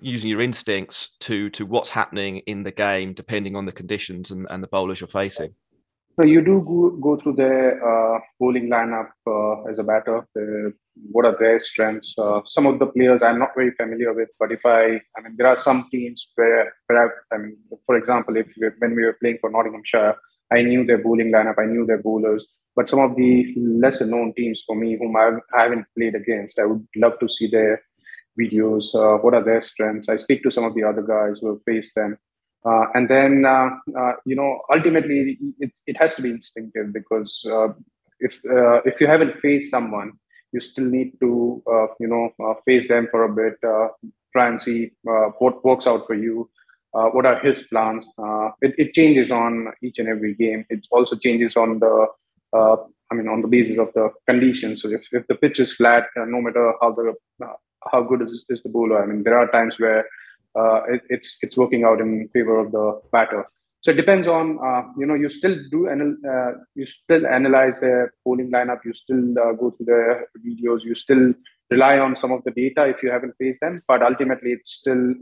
using 0.01 0.29
your 0.29 0.41
instincts 0.41 1.11
to 1.21 1.49
to 1.51 1.65
what's 1.65 1.89
happening 1.89 2.39
in 2.47 2.63
the 2.63 2.71
game, 2.71 3.13
depending 3.13 3.55
on 3.55 3.65
the 3.65 3.71
conditions 3.71 4.31
and, 4.31 4.45
and 4.49 4.61
the 4.61 4.67
bowlers 4.67 4.99
you're 4.99 5.07
facing? 5.07 5.55
So 6.19 6.25
you 6.25 6.41
do 6.41 6.61
go, 6.67 6.89
go 7.01 7.21
through 7.21 7.35
their 7.35 7.79
uh, 7.81 8.19
bowling 8.39 8.69
lineup 8.69 9.09
uh, 9.25 9.63
as 9.69 9.79
a 9.79 9.83
batter. 9.83 10.27
The, 10.35 10.73
what 11.11 11.25
are 11.25 11.37
their 11.39 11.57
strengths? 11.59 12.13
Uh, 12.17 12.41
some 12.45 12.65
of 12.67 12.79
the 12.79 12.87
players 12.87 13.23
I'm 13.23 13.39
not 13.39 13.51
very 13.55 13.71
familiar 13.71 14.13
with, 14.13 14.29
but 14.37 14.51
if 14.51 14.65
I, 14.65 15.01
I 15.17 15.21
mean, 15.23 15.35
there 15.37 15.47
are 15.47 15.55
some 15.55 15.87
teams 15.89 16.29
where, 16.35 16.73
where 16.87 17.05
I, 17.31 17.35
I 17.35 17.37
mean, 17.37 17.57
for 17.85 17.95
example, 17.95 18.35
if 18.35 18.53
we, 18.59 18.67
when 18.79 18.95
we 18.95 19.05
were 19.05 19.17
playing 19.21 19.37
for 19.39 19.49
Nottinghamshire, 19.49 20.15
I 20.51 20.63
knew 20.63 20.85
their 20.85 20.97
bowling 20.97 21.31
lineup, 21.31 21.55
I 21.57 21.65
knew 21.65 21.85
their 21.85 22.01
bowlers. 22.01 22.45
But 22.75 22.89
some 22.89 22.99
of 22.99 23.15
the 23.15 23.53
lesser 23.57 24.05
known 24.05 24.33
teams 24.33 24.63
for 24.65 24.75
me, 24.75 24.97
whom 24.97 25.15
I 25.15 25.31
haven't 25.53 25.85
played 25.97 26.15
against, 26.15 26.59
I 26.59 26.65
would 26.65 26.85
love 26.97 27.19
to 27.19 27.29
see 27.29 27.47
their 27.47 27.81
videos. 28.39 28.93
Uh, 28.93 29.17
what 29.21 29.33
are 29.33 29.43
their 29.43 29.61
strengths? 29.61 30.09
I 30.09 30.17
speak 30.17 30.43
to 30.43 30.51
some 30.51 30.65
of 30.65 30.75
the 30.75 30.83
other 30.83 31.01
guys 31.01 31.39
who 31.39 31.49
have 31.49 31.63
faced 31.65 31.95
them. 31.95 32.17
Uh, 32.63 32.85
and 32.93 33.09
then, 33.09 33.43
uh, 33.45 33.69
uh 33.97 34.13
you 34.25 34.35
know, 34.35 34.61
ultimately, 34.71 35.37
it, 35.59 35.71
it 35.87 35.97
has 35.97 36.15
to 36.15 36.21
be 36.21 36.29
instinctive 36.29 36.93
because 36.93 37.43
uh, 37.51 37.69
if 38.19 38.39
uh, 38.45 38.81
if 38.85 39.01
you 39.01 39.07
haven't 39.07 39.39
faced 39.39 39.71
someone, 39.71 40.13
you 40.51 40.59
still 40.59 40.85
need 40.85 41.19
to, 41.19 41.63
you 41.99 42.07
know, 42.07 42.29
face 42.65 42.87
them 42.87 43.07
for 43.09 43.23
a 43.23 43.33
bit, 43.33 43.55
try 44.33 44.47
and 44.47 44.61
see 44.61 44.91
what 45.39 45.63
works 45.63 45.87
out 45.87 46.05
for 46.05 46.13
you. 46.13 46.49
what 46.91 47.25
are 47.25 47.39
his 47.39 47.63
plans? 47.63 48.05
It, 48.61 48.75
it, 48.77 48.93
changes 48.93 49.31
on 49.31 49.67
each 49.81 49.97
and 49.97 50.09
every 50.09 50.35
game. 50.35 50.65
It 50.69 50.85
also 50.91 51.15
changes 51.15 51.55
on 51.55 51.79
the 51.79 52.07
I 53.11 53.15
mean, 53.15 53.27
on 53.27 53.41
the 53.41 53.47
basis 53.47 53.77
of 53.77 53.91
the 53.93 54.09
conditions. 54.27 54.81
So 54.81 54.89
if, 54.89 55.07
if 55.11 55.27
the 55.27 55.35
pitch 55.35 55.59
is 55.59 55.75
flat, 55.75 56.05
uh, 56.17 56.25
no 56.25 56.41
matter 56.41 56.73
how 56.81 56.93
the 56.93 57.13
uh, 57.43 57.53
how 57.91 58.03
good 58.03 58.21
is, 58.21 58.45
is 58.47 58.61
the 58.61 58.69
bowler, 58.69 59.03
I 59.03 59.05
mean, 59.05 59.23
there 59.23 59.37
are 59.37 59.51
times 59.51 59.79
where 59.79 60.05
uh, 60.57 60.83
it, 60.83 61.01
it's 61.09 61.37
it's 61.41 61.57
working 61.57 61.83
out 61.83 62.01
in 62.01 62.27
favor 62.33 62.59
of 62.59 62.71
the 62.71 63.01
batter. 63.11 63.45
So 63.81 63.91
it 63.91 63.95
depends 63.95 64.27
on 64.27 64.59
uh, 64.63 64.83
you 64.97 65.05
know 65.05 65.15
you 65.15 65.29
still 65.29 65.55
do 65.71 65.89
anal- 65.89 66.17
uh, 66.27 66.51
you 66.75 66.85
still 66.85 67.25
analyze 67.25 67.79
the 67.79 68.09
bowling 68.25 68.51
lineup, 68.51 68.79
you 68.85 68.93
still 68.93 69.37
uh, 69.39 69.53
go 69.53 69.71
through 69.71 69.87
the 69.87 70.25
videos, 70.45 70.83
you 70.83 70.93
still 70.95 71.33
rely 71.69 71.97
on 71.97 72.15
some 72.15 72.31
of 72.31 72.43
the 72.43 72.51
data 72.51 72.85
if 72.85 73.01
you 73.01 73.11
haven't 73.11 73.33
faced 73.39 73.61
them, 73.61 73.81
but 73.87 74.03
ultimately 74.03 74.51
it's 74.51 74.71
still 74.71 75.15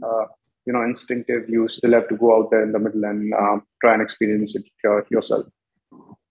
you 0.66 0.72
know 0.72 0.82
instinctive. 0.82 1.48
You 1.48 1.68
still 1.68 1.92
have 1.92 2.08
to 2.08 2.16
go 2.16 2.36
out 2.36 2.50
there 2.50 2.62
in 2.62 2.72
the 2.72 2.78
middle 2.78 3.04
and 3.04 3.32
um, 3.34 3.62
try 3.80 3.94
and 3.94 4.02
experience 4.02 4.54
it 4.56 4.64
yourself. 5.10 5.46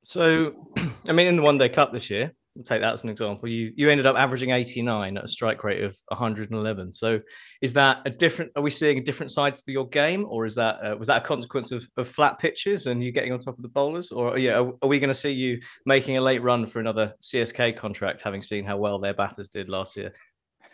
So, 0.03 0.53
I 1.07 1.11
mean, 1.11 1.27
in 1.27 1.35
the 1.35 1.43
One 1.43 1.57
Day 1.57 1.69
Cup 1.69 1.93
this 1.93 2.09
year, 2.09 2.33
we'll 2.59 2.65
take 2.65 2.81
that 2.81 2.93
as 2.93 3.03
an 3.03 3.09
example. 3.09 3.47
You 3.47 3.71
you 3.77 3.89
ended 3.89 4.05
up 4.05 4.17
averaging 4.17 4.49
89 4.49 5.17
at 5.17 5.23
a 5.23 5.27
strike 5.27 5.63
rate 5.63 5.81
of 5.81 5.97
111. 6.09 6.93
So, 6.93 7.21
is 7.61 7.73
that 7.73 8.01
a 8.05 8.09
different? 8.09 8.51
Are 8.57 8.61
we 8.61 8.69
seeing 8.69 8.97
a 8.97 9.01
different 9.01 9.31
side 9.31 9.55
to 9.55 9.71
your 9.71 9.87
game, 9.87 10.25
or 10.27 10.45
is 10.45 10.55
that 10.55 10.75
uh, 10.83 10.97
was 10.97 11.07
that 11.07 11.23
a 11.23 11.25
consequence 11.25 11.71
of, 11.71 11.87
of 11.95 12.09
flat 12.09 12.37
pitches 12.37 12.85
and 12.85 13.01
you 13.01 13.13
getting 13.13 13.31
on 13.31 13.39
top 13.39 13.57
of 13.57 13.63
the 13.63 13.69
bowlers, 13.69 14.11
or 14.11 14.37
yeah, 14.37 14.59
are, 14.59 14.73
are 14.81 14.89
we 14.89 14.99
going 14.99 15.09
to 15.09 15.13
see 15.13 15.31
you 15.31 15.61
making 15.85 16.17
a 16.17 16.21
late 16.21 16.43
run 16.43 16.67
for 16.67 16.79
another 16.81 17.13
CSK 17.21 17.77
contract, 17.77 18.21
having 18.21 18.41
seen 18.41 18.65
how 18.65 18.77
well 18.77 18.99
their 18.99 19.13
batters 19.13 19.47
did 19.47 19.69
last 19.69 19.95
year? 19.95 20.11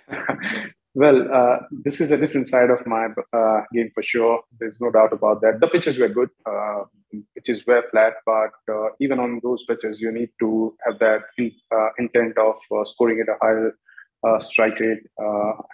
Well, 0.98 1.28
uh, 1.30 1.58
this 1.70 2.00
is 2.00 2.12
a 2.12 2.18
different 2.18 2.48
side 2.48 2.70
of 2.70 2.88
my 2.88 3.10
uh, 3.34 3.64
game 3.74 3.92
for 3.94 4.02
sure. 4.02 4.40
There's 4.58 4.80
no 4.80 4.90
doubt 4.92 5.12
about 5.12 5.42
that. 5.42 5.60
The 5.60 5.68
pitches 5.68 5.98
were 5.98 6.08
good. 6.08 6.30
Uh, 7.38 7.42
is 7.48 7.62
very 7.64 7.84
flat, 7.92 8.14
but 8.26 8.74
uh, 8.74 8.90
even 9.00 9.20
on 9.20 9.40
those 9.44 9.64
pitches, 9.66 10.02
you 10.02 10.12
need 10.12 10.30
to 10.40 10.76
have 10.86 11.00
that 11.00 11.22
uh, 11.72 11.90
intent 12.00 12.38
of 12.38 12.56
uh, 12.76 12.84
scoring 12.86 13.20
at 13.20 13.30
a 13.30 13.38
higher 13.42 13.78
strike 14.40 14.80
rate. 14.80 15.04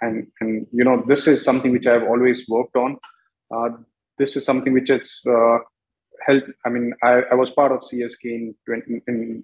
and 0.02 0.26
and 0.40 0.66
you 0.72 0.84
know, 0.84 1.02
this 1.06 1.26
is 1.26 1.42
something 1.42 1.72
which 1.72 1.86
I've 1.86 2.04
always 2.04 2.46
worked 2.48 2.76
on. 2.76 2.98
this 4.18 4.36
is 4.36 4.44
something 4.44 4.72
which 4.72 4.90
has 4.90 5.22
helped. 6.26 6.50
I 6.66 6.68
mean, 6.68 6.92
I, 7.02 7.22
I, 7.32 7.34
was 7.34 7.50
part 7.50 7.72
of 7.72 7.80
CSK 7.80 8.24
in, 8.24 8.54
20, 8.66 9.02
in, 9.08 9.42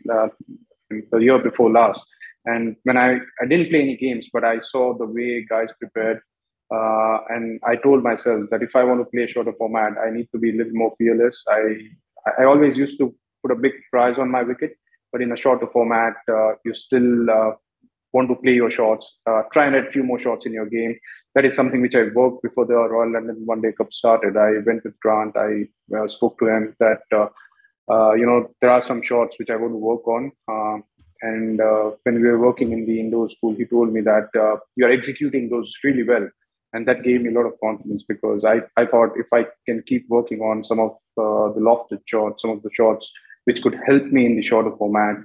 in 0.91 1.03
the 1.11 1.19
year 1.19 1.39
before 1.39 1.71
last 1.73 2.07
and 2.45 2.77
when 2.85 2.97
I, 2.97 3.19
I 3.43 3.47
didn't 3.47 3.71
play 3.71 3.83
any 3.83 3.97
games, 3.97 4.29
but 4.33 4.45
I 4.45 4.59
saw 4.59 4.97
the 4.97 5.07
way 5.07 5.45
guys 5.49 5.73
prepared. 5.79 6.21
Uh, 6.71 7.19
and 7.31 7.61
I 7.67 7.77
told 7.77 8.03
myself 8.03 8.51
that 8.51 8.63
if 8.63 8.77
I 8.77 8.85
want 8.85 9.01
to 9.01 9.11
play 9.11 9.25
a 9.25 9.29
shorter 9.29 9.55
format, 9.57 9.95
I 10.05 10.11
need 10.11 10.29
to 10.33 10.39
be 10.39 10.51
a 10.51 10.57
little 10.57 10.75
more 10.75 10.93
fearless. 10.99 11.45
I, 11.49 11.63
I 12.39 12.45
always 12.45 12.77
used 12.77 12.99
to 12.99 13.15
put 13.43 13.53
a 13.53 13.61
big 13.61 13.73
prize 13.91 14.19
on 14.19 14.31
my 14.31 14.43
wicket, 14.43 14.73
but 15.11 15.23
in 15.23 15.33
a 15.33 15.37
shorter 15.37 15.67
format, 15.67 16.15
uh, 16.29 16.53
you 16.65 16.75
still 16.75 17.31
uh, 17.31 17.53
want 18.13 18.29
to 18.29 18.37
play 18.37 18.53
your 18.53 18.71
shots, 18.71 19.21
uh, 19.27 19.43
try 19.53 19.67
and 19.67 19.77
add 19.77 19.87
a 19.87 19.91
few 19.91 20.03
more 20.03 20.19
shots 20.19 20.45
in 20.45 20.53
your 20.53 20.67
game. 20.67 20.99
That 21.35 21.47
is 21.47 21.57
something 21.57 21.81
which 21.81 21.95
I 21.95 22.05
worked 22.15 22.43
before 22.43 22.67
the 22.67 22.75
Royal 22.75 23.13
London 23.13 23.43
One 23.47 23.63
Day 23.63 23.73
Cup 23.73 23.93
started. 23.93 24.37
I 24.37 24.59
went 24.67 24.85
with 24.85 24.99
Grant. 25.01 25.37
I 25.37 25.69
uh, 25.97 26.07
spoke 26.07 26.39
to 26.41 26.49
him 26.49 26.77
that 26.81 27.03
uh, 27.13 28.13
you 28.15 28.27
know 28.27 28.51
there 28.61 28.71
are 28.71 28.83
some 28.83 29.03
shots 29.03 29.39
which 29.39 29.51
I 29.51 29.57
want 29.57 29.73
to 29.73 29.79
work 29.79 30.07
on. 30.07 30.33
And 31.21 31.59
when 32.05 32.15
we 32.23 32.29
were 32.29 32.39
working 32.39 32.73
in 32.73 32.87
the 32.87 33.01
indoor 33.01 33.29
school, 33.29 33.55
he 33.55 33.65
told 33.65 33.93
me 33.93 34.01
that 34.03 34.29
uh, 34.39 34.57
you're 34.77 34.93
executing 34.93 35.49
those 35.49 35.73
really 35.83 36.03
well. 36.03 36.29
And 36.79 36.87
that 36.87 37.03
gave 37.03 37.23
me 37.23 37.31
a 37.31 37.33
lot 37.33 37.45
of 37.45 37.59
confidence 37.61 38.05
because 38.05 38.45
I, 38.45 38.61
I 38.77 38.87
thought 38.87 39.15
if 39.17 39.27
I 39.33 39.47
can 39.67 39.83
keep 39.85 40.09
working 40.09 40.43
on 40.43 40.63
some 40.63 40.79
of 40.79 40.93
uh, 41.19 41.53
the 41.53 41.61
lofted 41.61 42.03
shots, 42.07 42.43
some 42.43 42.53
of 42.53 42.63
the 42.63 42.71
shots 42.73 43.13
which 43.47 43.63
could 43.65 43.77
help 43.85 44.05
me 44.05 44.25
in 44.25 44.37
the 44.37 44.43
shorter 44.43 44.71
format, 44.71 45.17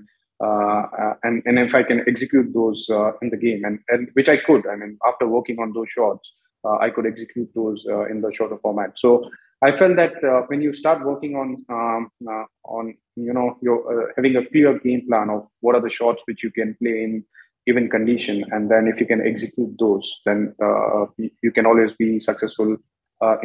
uh, 0.43 0.48
uh, 0.48 1.13
and, 1.22 1.43
and 1.45 1.60
if 1.60 1.75
I 1.75 1.83
can 1.83 2.03
execute 2.07 2.51
those 2.55 2.89
uh, 2.89 3.12
in 3.22 3.29
the 3.29 3.38
game, 3.38 3.65
and, 3.65 3.77
and 3.89 4.10
which 4.13 4.29
I 4.29 4.38
could, 4.38 4.65
I 4.65 4.75
mean, 4.75 4.98
after 5.07 5.27
working 5.27 5.60
on 5.60 5.74
those 5.74 5.89
shots, 5.89 6.33
I 6.81 6.89
could 6.89 7.05
execute 7.05 7.50
those 7.53 7.86
in 8.10 8.22
the 8.22 8.31
shorter 8.33 8.57
format. 8.57 8.98
So 8.98 9.29
I 9.63 9.72
felt 9.75 9.95
that 9.95 10.22
uh, 10.24 10.41
when 10.48 10.62
you 10.62 10.74
start 10.74 11.05
working 11.05 11.36
on 11.36 11.65
um, 11.69 12.12
uh, 12.27 12.45
on 12.65 12.95
you 13.15 13.33
know 13.33 13.57
you're 13.62 13.83
uh, 13.93 14.07
having 14.17 14.36
a 14.36 14.45
clear 14.45 14.77
game 14.79 15.05
plan 15.07 15.29
of 15.29 15.48
what 15.62 15.75
are 15.75 15.81
the 15.81 15.89
shots 15.89 16.22
which 16.25 16.43
you 16.43 16.51
can 16.51 16.75
play 16.81 17.03
in 17.03 17.24
given 17.65 17.89
condition, 17.89 18.43
and 18.51 18.70
then 18.70 18.88
if 18.88 19.00
you 19.00 19.05
can 19.05 19.22
execute 19.25 19.74
those, 19.79 20.22
then 20.25 20.55
uh, 20.62 21.05
you 21.17 21.51
can 21.51 21.65
always 21.65 21.93
be 21.93 22.20
successful 22.20 22.77
uh, 23.22 23.36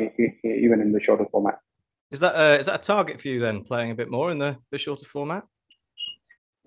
even 0.45 0.81
in 0.81 0.93
the 0.93 1.01
shorter 1.01 1.27
format. 1.31 1.59
Is 2.11 2.21
that 2.21 2.35
uh, 2.35 2.59
is 2.59 2.67
that 2.67 2.81
a 2.81 2.83
target 2.83 3.21
for 3.21 3.29
you 3.29 3.41
then, 3.41 3.65
playing 3.65 3.91
a 3.91 3.95
bit 3.95 4.11
more 4.11 4.31
in 4.31 4.39
the, 4.39 4.57
the 4.71 4.79
shorter 4.79 5.07
format? 5.07 5.45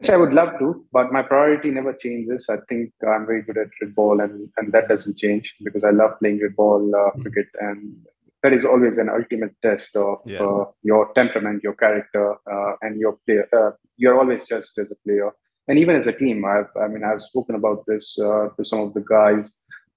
Yes, 0.01 0.09
I 0.09 0.17
would 0.17 0.33
love 0.33 0.57
to, 0.59 0.85
but 0.91 1.11
my 1.11 1.21
priority 1.21 1.69
never 1.69 1.93
changes. 1.93 2.47
I 2.49 2.57
think 2.69 2.91
I'm 3.07 3.25
very 3.25 3.43
good 3.43 3.57
at 3.57 3.67
red 3.81 3.93
ball, 3.93 4.19
and, 4.19 4.49
and 4.57 4.71
that 4.73 4.87
doesn't 4.87 5.17
change 5.17 5.55
because 5.63 5.83
I 5.83 5.91
love 5.91 6.17
playing 6.19 6.39
red 6.41 6.55
ball 6.55 6.91
uh, 6.95 7.11
cricket, 7.21 7.47
and 7.59 7.95
that 8.43 8.53
is 8.53 8.65
always 8.65 8.97
an 8.97 9.09
ultimate 9.09 9.55
test 9.61 9.95
of 9.95 10.19
yeah. 10.25 10.39
uh, 10.39 10.65
your 10.81 11.11
temperament, 11.13 11.61
your 11.63 11.73
character, 11.73 12.35
uh, 12.51 12.73
and 12.81 12.99
your 12.99 13.17
player. 13.25 13.47
Uh, 13.53 13.71
you're 13.97 14.17
always 14.17 14.47
just 14.47 14.77
as 14.79 14.91
a 14.91 14.95
player, 15.07 15.31
and 15.71 15.79
even 15.79 15.95
as 15.95 16.05
a 16.05 16.11
team. 16.11 16.43
I've, 16.43 16.69
I 16.83 16.87
mean, 16.89 17.01
I've 17.01 17.21
spoken 17.21 17.55
about 17.55 17.85
this 17.87 18.19
uh, 18.19 18.49
to 18.57 18.65
some 18.65 18.81
of 18.81 18.93
the 18.93 19.05
guys 19.07 19.53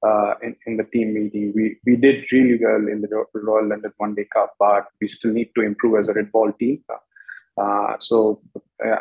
uh, 0.06 0.34
in, 0.40 0.54
in 0.66 0.76
the 0.76 0.84
team 0.84 1.14
meeting. 1.14 1.52
We 1.54 1.78
we 1.84 1.96
did 1.96 2.30
really 2.30 2.58
well 2.64 2.86
in 2.92 3.00
the 3.02 3.08
Royal 3.34 3.68
London 3.68 3.92
One 3.96 4.14
Day 4.14 4.26
Cup, 4.32 4.54
but 4.56 4.86
we 5.00 5.08
still 5.08 5.32
need 5.32 5.50
to 5.56 5.62
improve 5.62 5.98
as 5.98 6.08
a 6.08 6.14
red 6.14 6.30
ball 6.30 6.52
team. 6.52 6.84
Uh, 7.60 7.94
so, 7.98 8.40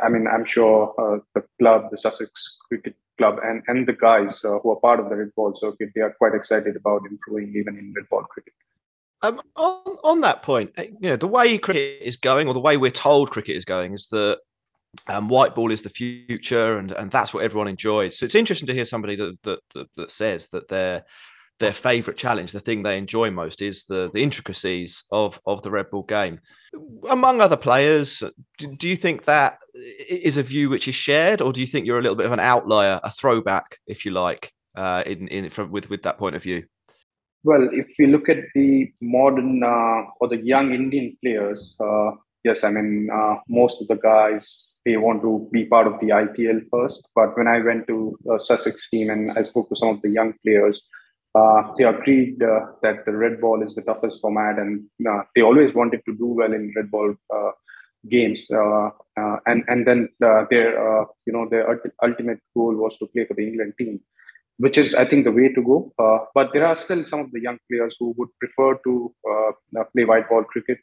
I 0.06 0.10
mean, 0.10 0.26
I'm 0.28 0.46
sure 0.46 0.96
the 1.36 1.44
club, 1.60 1.92
the 1.92 1.98
Sussex 1.98 2.58
Cricket 2.68 2.96
Club, 3.20 3.38
and 3.44 3.62
and 3.68 3.88
the 3.88 3.94
guys 3.94 4.40
who 4.42 4.72
are 4.72 4.80
part 4.88 5.00
of 5.00 5.10
the 5.10 5.16
red 5.16 5.32
ball 5.36 5.54
circuit, 5.54 5.90
they 5.94 6.02
are 6.02 6.16
quite 6.18 6.34
excited 6.34 6.76
about 6.76 7.02
improving 7.10 7.54
even 7.56 7.78
in 7.78 7.94
red 7.96 8.10
ball 8.10 8.24
cricket. 8.24 8.54
Um, 9.22 9.42
on 9.56 9.98
on 10.04 10.22
that 10.22 10.42
point, 10.42 10.72
you 10.78 11.10
know, 11.12 11.18
the 11.18 11.28
way 11.28 11.56
cricket 11.60 12.02
is 12.02 12.18
going, 12.18 12.48
or 12.48 12.56
the 12.56 12.60
way 12.68 12.78
we're 12.78 12.92
told 12.92 13.30
cricket 13.30 13.58
is 13.58 13.66
going, 13.66 13.94
is 13.94 14.08
that 14.08 14.40
um, 15.08 15.28
white 15.28 15.56
ball 15.56 15.72
is 15.72 15.82
the 15.82 15.90
future, 15.90 16.78
and 16.78 16.92
and 16.92 17.12
that's 17.12 17.34
what 17.34 17.44
everyone 17.44 17.68
enjoys. 17.68 18.18
So 18.18 18.26
it's 18.26 18.36
interesting 18.36 18.68
to 18.68 18.74
hear 18.74 18.86
somebody 18.86 19.16
that 19.16 19.42
that 19.44 19.60
that, 19.74 19.88
that 19.96 20.12
says 20.12 20.48
that 20.50 20.68
their 20.68 21.06
their 21.60 21.74
favorite 21.74 22.18
challenge, 22.18 22.52
the 22.52 22.60
thing 22.60 22.84
they 22.84 22.98
enjoy 22.98 23.32
most, 23.32 23.62
is 23.62 23.86
the 23.86 24.10
the 24.14 24.24
intricacies 24.24 25.04
of 25.12 25.40
of 25.46 25.62
the 25.62 25.72
red 25.72 25.90
ball 25.90 26.04
game. 26.04 26.40
Among 27.10 27.42
other 27.42 27.58
players, 27.58 28.24
do, 28.58 28.76
do 28.76 28.88
you 28.88 28.96
think 28.96 29.26
that 29.26 29.60
is 30.10 30.38
a 30.38 30.44
view 30.44 30.70
which 30.70 30.88
is 30.88 30.96
shared, 30.96 31.42
or 31.42 31.54
do 31.54 31.62
you 31.62 31.68
think 31.68 31.86
you're 31.86 32.00
a 32.00 32.02
little 32.02 32.18
bit 32.18 32.26
of 32.26 32.32
an 32.32 32.40
outlier, 32.40 33.00
a 33.04 33.12
throwback, 33.12 33.78
if 33.88 34.06
you 34.06 34.12
like, 34.12 34.52
uh, 34.76 35.04
in 35.06 35.28
in 35.28 35.50
from, 35.50 35.72
with 35.72 35.90
with 35.90 36.04
that 36.04 36.18
point 36.18 36.36
of 36.36 36.44
view? 36.44 36.64
Well, 37.44 37.68
if 37.74 37.88
we 38.00 38.08
look 38.08 38.30
at 38.30 38.38
the 38.56 38.92
modern 39.02 39.64
uh, 39.64 40.04
or 40.22 40.30
the 40.30 40.38
young 40.38 40.74
Indian 40.74 41.18
players, 41.22 41.76
uh, 41.80 42.12
yes, 42.44 42.64
I 42.64 42.72
mean, 42.72 43.10
uh, 43.14 43.36
most 43.48 43.82
of 43.82 43.88
the 43.88 43.96
guys, 43.96 44.78
they 44.86 44.98
want 44.98 45.22
to 45.22 45.48
be 45.52 45.66
part 45.66 45.88
of 45.88 46.00
the 46.00 46.08
IPL 46.08 46.62
first. 46.72 47.08
But 47.16 47.38
when 47.38 47.48
I 47.48 47.60
went 47.60 47.88
to 47.88 48.18
uh, 48.32 48.38
Sussex 48.38 48.90
team 48.90 49.10
and 49.10 49.38
I 49.38 49.42
spoke 49.42 49.70
to 49.70 49.76
some 49.76 49.90
of 49.90 50.02
the 50.02 50.10
young 50.10 50.34
players, 50.46 50.82
uh, 51.36 51.64
they 51.78 51.86
agreed 51.86 52.42
uh, 52.44 52.60
that 52.84 53.06
the 53.06 53.12
red 53.12 53.42
ball 53.42 53.64
is 53.64 53.76
the 53.76 53.82
toughest 53.82 54.22
format 54.22 54.60
and 54.60 54.84
they 55.36 55.42
always 55.42 55.74
wanted 55.74 56.02
to 56.06 56.16
do 56.16 56.28
well 56.28 56.54
in 56.54 56.72
red 56.76 56.92
ball 56.92 57.16
games. 58.10 58.48
and, 58.52 59.64
and 59.68 59.88
then 59.88 60.10
their, 60.20 61.08
you 61.26 61.34
know, 61.34 61.48
their 61.50 61.82
ultimate 62.04 62.40
goal 62.56 62.76
was 62.76 62.98
to 63.00 63.08
play 63.08 63.26
for 63.26 63.34
the 63.34 63.48
England 63.48 63.74
team 63.80 64.00
which 64.58 64.78
is, 64.78 64.94
I 64.94 65.06
think, 65.06 65.26
the 65.26 65.32
way 65.32 65.50
to 65.50 65.62
go. 65.62 65.92
Uh, 65.98 66.26
but 66.34 66.52
there 66.54 66.66
are 66.66 66.76
still 66.76 67.04
some 67.06 67.22
of 67.22 67.32
the 67.32 67.42
young 67.42 67.58
players 67.70 67.96
who 68.00 68.14
would 68.18 68.30
prefer 68.40 68.80
to 68.86 69.14
uh, 69.30 69.84
play 69.96 70.06
white 70.06 70.30
ball 70.30 70.44
cricket. 70.44 70.78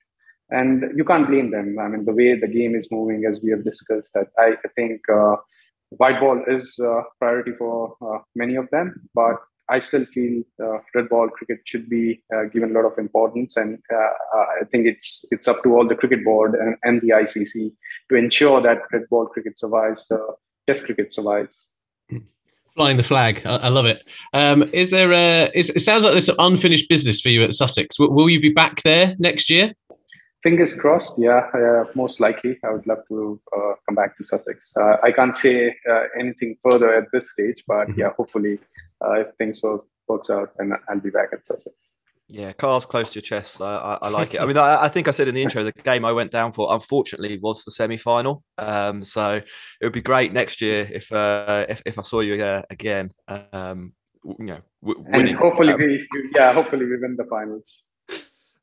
And 0.51 0.85
you 0.97 1.05
can't 1.05 1.27
blame 1.27 1.51
them. 1.51 1.79
I 1.79 1.89
mean, 1.89 2.05
the 2.05 2.13
way 2.13 2.39
the 2.39 2.49
game 2.49 2.75
is 2.75 2.89
moving, 2.91 3.25
as 3.25 3.41
we 3.43 3.51
have 3.51 3.65
discussed, 3.65 4.13
that 4.15 4.29
I, 4.39 4.55
I 4.65 4.69
think 4.75 5.01
uh, 5.09 5.37
white 5.91 6.21
ball 6.21 6.43
is 6.47 6.79
a 6.79 7.03
priority 7.19 7.53
for 7.59 7.97
uh, 8.03 8.19
many 8.35 8.57
of 8.57 8.69
them, 8.71 9.09
but 9.15 9.37
I 9.69 9.79
still 9.79 10.05
feel 10.07 10.43
uh, 10.63 10.79
red 10.95 11.09
ball 11.09 11.29
cricket 11.29 11.61
should 11.65 11.89
be 11.89 12.23
uh, 12.35 12.45
given 12.53 12.71
a 12.71 12.75
lot 12.75 12.87
of 12.87 12.99
importance, 12.99 13.57
and 13.57 13.79
uh, 13.93 13.97
uh, 13.97 14.47
I 14.61 14.65
think 14.71 14.87
it's 14.87 15.25
it's 15.31 15.47
up 15.47 15.63
to 15.63 15.75
all 15.75 15.87
the 15.87 15.95
cricket 15.95 16.25
board 16.25 16.55
and, 16.55 16.77
and 16.83 17.01
the 17.01 17.11
ICC 17.11 17.71
to 18.09 18.17
ensure 18.17 18.61
that 18.61 18.79
red 18.93 19.03
ball 19.09 19.27
cricket 19.27 19.59
survives, 19.59 20.11
Test 20.67 20.85
cricket 20.85 21.15
survives. 21.15 21.71
Flying 22.75 22.97
the 22.97 23.03
flag, 23.03 23.43
I, 23.45 23.57
I 23.57 23.69
love 23.69 23.87
it. 23.87 24.03
Um, 24.33 24.63
is 24.73 24.91
there 24.91 25.13
a? 25.13 25.51
Is, 25.55 25.71
it 25.71 25.81
sounds 25.81 26.05
like 26.05 26.13
there's 26.13 26.27
some 26.27 26.37
unfinished 26.39 26.89
business 26.89 27.21
for 27.21 27.29
you 27.29 27.45
at 27.45 27.55
Sussex. 27.55 27.97
W- 27.97 28.13
will 28.13 28.29
you 28.29 28.41
be 28.41 28.53
back 28.53 28.83
there 28.83 29.15
next 29.19 29.51
year? 29.51 29.73
Fingers 30.43 30.75
crossed. 30.81 31.19
Yeah, 31.19 31.49
uh, 31.55 31.85
most 31.95 32.19
likely. 32.21 32.59
I 32.65 32.71
would 32.73 32.87
love 32.87 33.01
to 33.09 33.41
uh, 33.57 33.75
come 33.87 33.95
back 33.95 34.17
to 34.17 34.25
Sussex. 34.25 34.73
Uh, 34.77 34.97
I 35.03 35.13
can't 35.13 35.37
say 35.37 35.77
uh, 35.91 36.05
anything 36.19 36.57
further 36.69 36.93
at 36.95 37.05
this 37.13 37.33
stage, 37.33 37.63
but 37.67 37.89
Mm-hmm. 37.89 38.01
yeah, 38.01 38.11
hopefully, 38.17 38.59
uh, 39.05 39.21
if 39.21 39.29
things 39.37 39.63
work 39.63 39.85
works 40.09 40.31
out, 40.31 40.51
then 40.59 40.73
I'll 40.89 40.99
be 41.01 41.11
back 41.11 41.29
at 41.33 41.47
Sussex. 41.47 41.95
Yeah, 42.33 42.53
cars 42.53 42.87
close 42.87 43.11
to 43.11 43.17
your 43.17 43.23
chest. 43.23 43.61
I, 43.61 43.77
I, 43.77 43.99
I 44.03 44.09
like 44.09 44.35
it. 44.35 44.41
I 44.41 44.47
mean, 44.49 44.57
I, 44.57 44.85
I 44.85 44.89
think 44.89 45.09
I 45.09 45.11
said 45.11 45.29
in 45.29 45.35
the 45.35 45.43
intro, 45.43 45.63
the 45.65 45.73
game 45.73 46.05
I 46.05 46.13
went 46.13 46.31
down 46.31 46.53
for, 46.53 46.73
unfortunately, 46.73 47.39
was 47.43 47.65
the 47.65 47.73
semi-final. 47.73 48.43
Um, 48.57 49.03
so 49.05 49.35
it 49.81 49.85
would 49.85 49.93
be 49.93 50.01
great 50.01 50.33
next 50.33 50.61
year 50.61 50.89
if 50.93 51.11
uh, 51.13 51.67
if, 51.69 51.83
if 51.85 51.99
I 51.99 52.03
saw 52.03 52.21
you 52.21 52.43
uh, 52.43 52.63
again. 52.71 53.11
Um, 53.29 53.93
you 54.25 54.47
know, 54.47 54.61
w- 54.83 55.05
And 55.07 55.17
winning. 55.17 55.35
hopefully, 55.37 55.73
Um, 55.73 55.81
we 55.81 56.07
yeah, 56.35 56.53
hopefully 56.55 56.87
we 56.87 56.97
win 56.99 57.17
the 57.17 57.25
finals. 57.25 57.90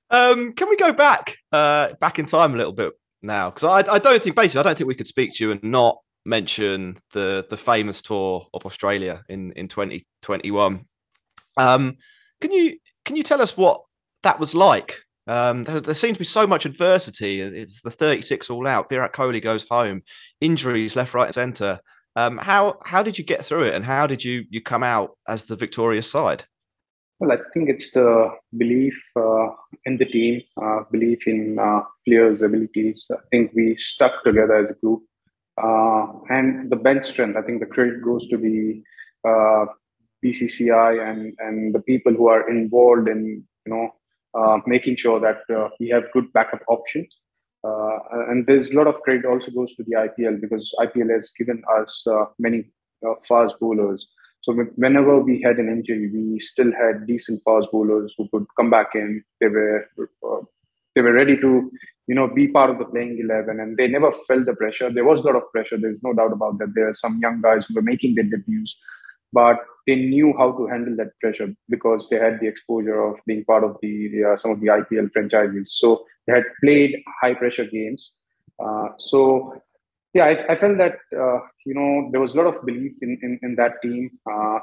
Um, 0.09 0.53
can 0.53 0.69
we 0.69 0.77
go 0.77 0.93
back 0.93 1.37
uh, 1.51 1.93
back 1.99 2.19
in 2.19 2.25
time 2.25 2.53
a 2.53 2.57
little 2.57 2.73
bit 2.73 2.93
now? 3.21 3.49
Because 3.49 3.63
I, 3.63 3.93
I 3.93 3.99
don't 3.99 4.21
think 4.21 4.35
basically 4.35 4.59
I 4.59 4.63
don't 4.63 4.77
think 4.77 4.87
we 4.87 4.95
could 4.95 5.07
speak 5.07 5.33
to 5.33 5.43
you 5.43 5.51
and 5.51 5.63
not 5.63 5.97
mention 6.25 6.97
the 7.13 7.45
the 7.49 7.57
famous 7.57 8.01
tour 8.01 8.47
of 8.53 8.65
Australia 8.65 9.23
in 9.29 9.51
in 9.53 9.67
2021. 9.67 10.85
Um, 11.57 11.97
can 12.41 12.51
you 12.51 12.77
can 13.05 13.15
you 13.15 13.23
tell 13.23 13.41
us 13.41 13.57
what 13.57 13.81
that 14.23 14.39
was 14.39 14.53
like? 14.55 14.97
Um, 15.27 15.63
there, 15.63 15.81
there 15.81 15.93
seemed 15.93 16.15
to 16.15 16.19
be 16.19 16.25
so 16.25 16.47
much 16.47 16.65
adversity. 16.65 17.41
It's 17.41 17.81
the 17.81 17.91
36 17.91 18.49
all 18.49 18.65
out. 18.65 18.87
Virat 18.87 19.13
Kohli 19.13 19.41
goes 19.41 19.65
home, 19.69 20.01
injuries 20.39 20.95
left, 20.95 21.13
right, 21.13 21.25
and 21.25 21.33
centre. 21.33 21.79
Um, 22.15 22.37
how 22.37 22.79
how 22.83 23.03
did 23.03 23.17
you 23.17 23.23
get 23.23 23.45
through 23.45 23.65
it, 23.65 23.75
and 23.75 23.85
how 23.85 24.07
did 24.07 24.23
you 24.23 24.45
you 24.49 24.61
come 24.61 24.83
out 24.83 25.17
as 25.27 25.43
the 25.43 25.55
victorious 25.55 26.09
side? 26.09 26.45
Well, 27.19 27.31
I 27.31 27.37
think 27.53 27.69
it's 27.69 27.91
the 27.91 28.29
belief 28.55 28.95
uh, 29.15 29.47
in 29.85 29.97
the 29.97 30.05
team, 30.05 30.41
uh, 30.61 30.81
belief 30.91 31.27
in 31.27 31.57
uh, 31.57 31.81
players' 32.05 32.43
abilities. 32.43 33.07
I 33.11 33.17
think 33.31 33.51
we 33.55 33.75
stuck 33.77 34.23
together 34.23 34.55
as 34.55 34.69
a 34.69 34.75
group, 34.75 35.01
uh, 35.61 36.07
and 36.29 36.69
the 36.69 36.75
bench 36.75 37.07
strength. 37.07 37.35
I 37.35 37.41
think 37.41 37.59
the 37.59 37.65
credit 37.65 38.03
goes 38.03 38.27
to 38.27 38.37
the 38.37 38.83
uh, 39.27 39.65
BCCI 40.23 41.09
and 41.09 41.33
and 41.39 41.73
the 41.73 41.81
people 41.81 42.13
who 42.13 42.27
are 42.27 42.47
involved 42.49 43.07
in 43.07 43.43
you 43.65 43.73
know 43.73 43.89
uh, 44.37 44.59
making 44.67 44.95
sure 44.95 45.19
that 45.19 45.41
uh, 45.55 45.69
we 45.79 45.89
have 45.89 46.11
good 46.13 46.31
backup 46.33 46.61
options. 46.67 47.15
Uh, 47.63 47.97
and 48.29 48.45
there's 48.45 48.69
a 48.69 48.75
lot 48.75 48.87
of 48.87 49.01
credit 49.01 49.25
also 49.25 49.49
goes 49.51 49.73
to 49.75 49.83
the 49.83 49.95
IPL 49.95 50.39
because 50.39 50.73
IPL 50.79 51.11
has 51.11 51.31
given 51.37 51.63
us 51.79 52.05
uh, 52.05 52.25
many 52.37 52.65
uh, 53.05 53.15
fast 53.27 53.55
bowlers. 53.59 54.07
So 54.47 54.53
whenever 54.53 55.19
we 55.19 55.41
had 55.41 55.57
an 55.57 55.67
injury, 55.67 56.09
we 56.09 56.39
still 56.39 56.71
had 56.71 57.05
decent 57.05 57.41
fast 57.43 57.69
bowlers 57.69 58.15
who 58.17 58.29
could 58.29 58.45
come 58.57 58.69
back 58.69 58.95
in. 58.95 59.21
They 59.41 59.47
were 59.47 59.89
uh, 59.99 60.39
they 60.95 61.01
were 61.01 61.11
ready 61.11 61.35
to 61.35 61.69
you 62.07 62.15
know 62.15 62.29
be 62.29 62.47
part 62.47 62.69
of 62.69 62.77
the 62.79 62.85
playing 62.85 63.19
eleven, 63.19 63.59
and 63.59 63.75
they 63.75 63.89
never 63.89 64.09
felt 64.25 64.45
the 64.45 64.55
pressure. 64.55 64.89
There 64.89 65.03
was 65.03 65.19
a 65.19 65.25
lot 65.25 65.35
of 65.35 65.51
pressure. 65.51 65.77
There's 65.77 66.01
no 66.01 66.13
doubt 66.13 66.31
about 66.31 66.59
that. 66.59 66.71
There 66.75 66.87
are 66.87 66.93
some 66.93 67.19
young 67.21 67.41
guys 67.41 67.65
who 67.65 67.75
were 67.75 67.81
making 67.81 68.15
their 68.15 68.23
debuts, 68.23 68.77
but 69.33 69.57
they 69.85 69.97
knew 69.97 70.33
how 70.37 70.53
to 70.53 70.67
handle 70.67 70.95
that 70.95 71.19
pressure 71.19 71.53
because 71.67 72.07
they 72.07 72.17
had 72.17 72.39
the 72.39 72.47
exposure 72.47 73.01
of 73.01 73.19
being 73.27 73.43
part 73.43 73.65
of 73.65 73.75
the, 73.81 74.23
uh, 74.23 74.37
some 74.37 74.51
of 74.51 74.61
the 74.61 74.67
IPL 74.67 75.11
franchises. 75.11 75.77
So 75.77 76.05
they 76.25 76.33
had 76.35 76.43
played 76.63 77.03
high 77.21 77.33
pressure 77.33 77.65
games. 77.65 78.13
Uh, 78.63 78.89
so 78.97 79.61
yeah, 80.17 80.25
I, 80.25 80.53
I 80.53 80.55
felt 80.55 80.77
that 80.79 80.97
uh, 81.15 81.39
you 81.65 81.75
know 81.77 82.09
there 82.11 82.21
was 82.21 82.33
a 82.33 82.37
lot 82.41 82.47
of 82.51 82.65
belief 82.65 82.93
in 83.01 83.19
in, 83.21 83.39
in 83.43 83.55
that 83.55 83.81
team. 83.83 84.09
Uh, 84.31 84.59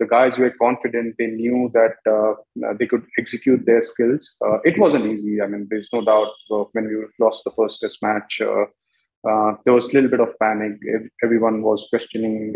the 0.00 0.06
guys 0.06 0.38
were 0.38 0.50
confident; 0.50 1.14
they 1.18 1.28
knew 1.28 1.70
that 1.74 1.96
uh, 2.16 2.34
they 2.78 2.86
could 2.86 3.04
execute 3.18 3.64
their 3.66 3.82
skills. 3.82 4.34
Uh, 4.44 4.58
it 4.64 4.78
wasn't 4.78 5.06
easy. 5.06 5.40
I 5.40 5.46
mean, 5.46 5.68
there's 5.70 5.88
no 5.92 6.02
doubt 6.04 6.32
when 6.72 6.88
we 6.88 6.96
lost 7.24 7.44
the 7.44 7.52
first 7.52 7.80
Test 7.80 8.02
match. 8.02 8.40
Uh, 8.40 8.66
uh, 9.30 9.54
there 9.64 9.74
was 9.74 9.88
a 9.88 9.92
little 9.92 10.10
bit 10.10 10.20
of 10.20 10.38
panic. 10.40 10.74
Everyone 11.22 11.62
was 11.62 11.86
questioning 11.88 12.54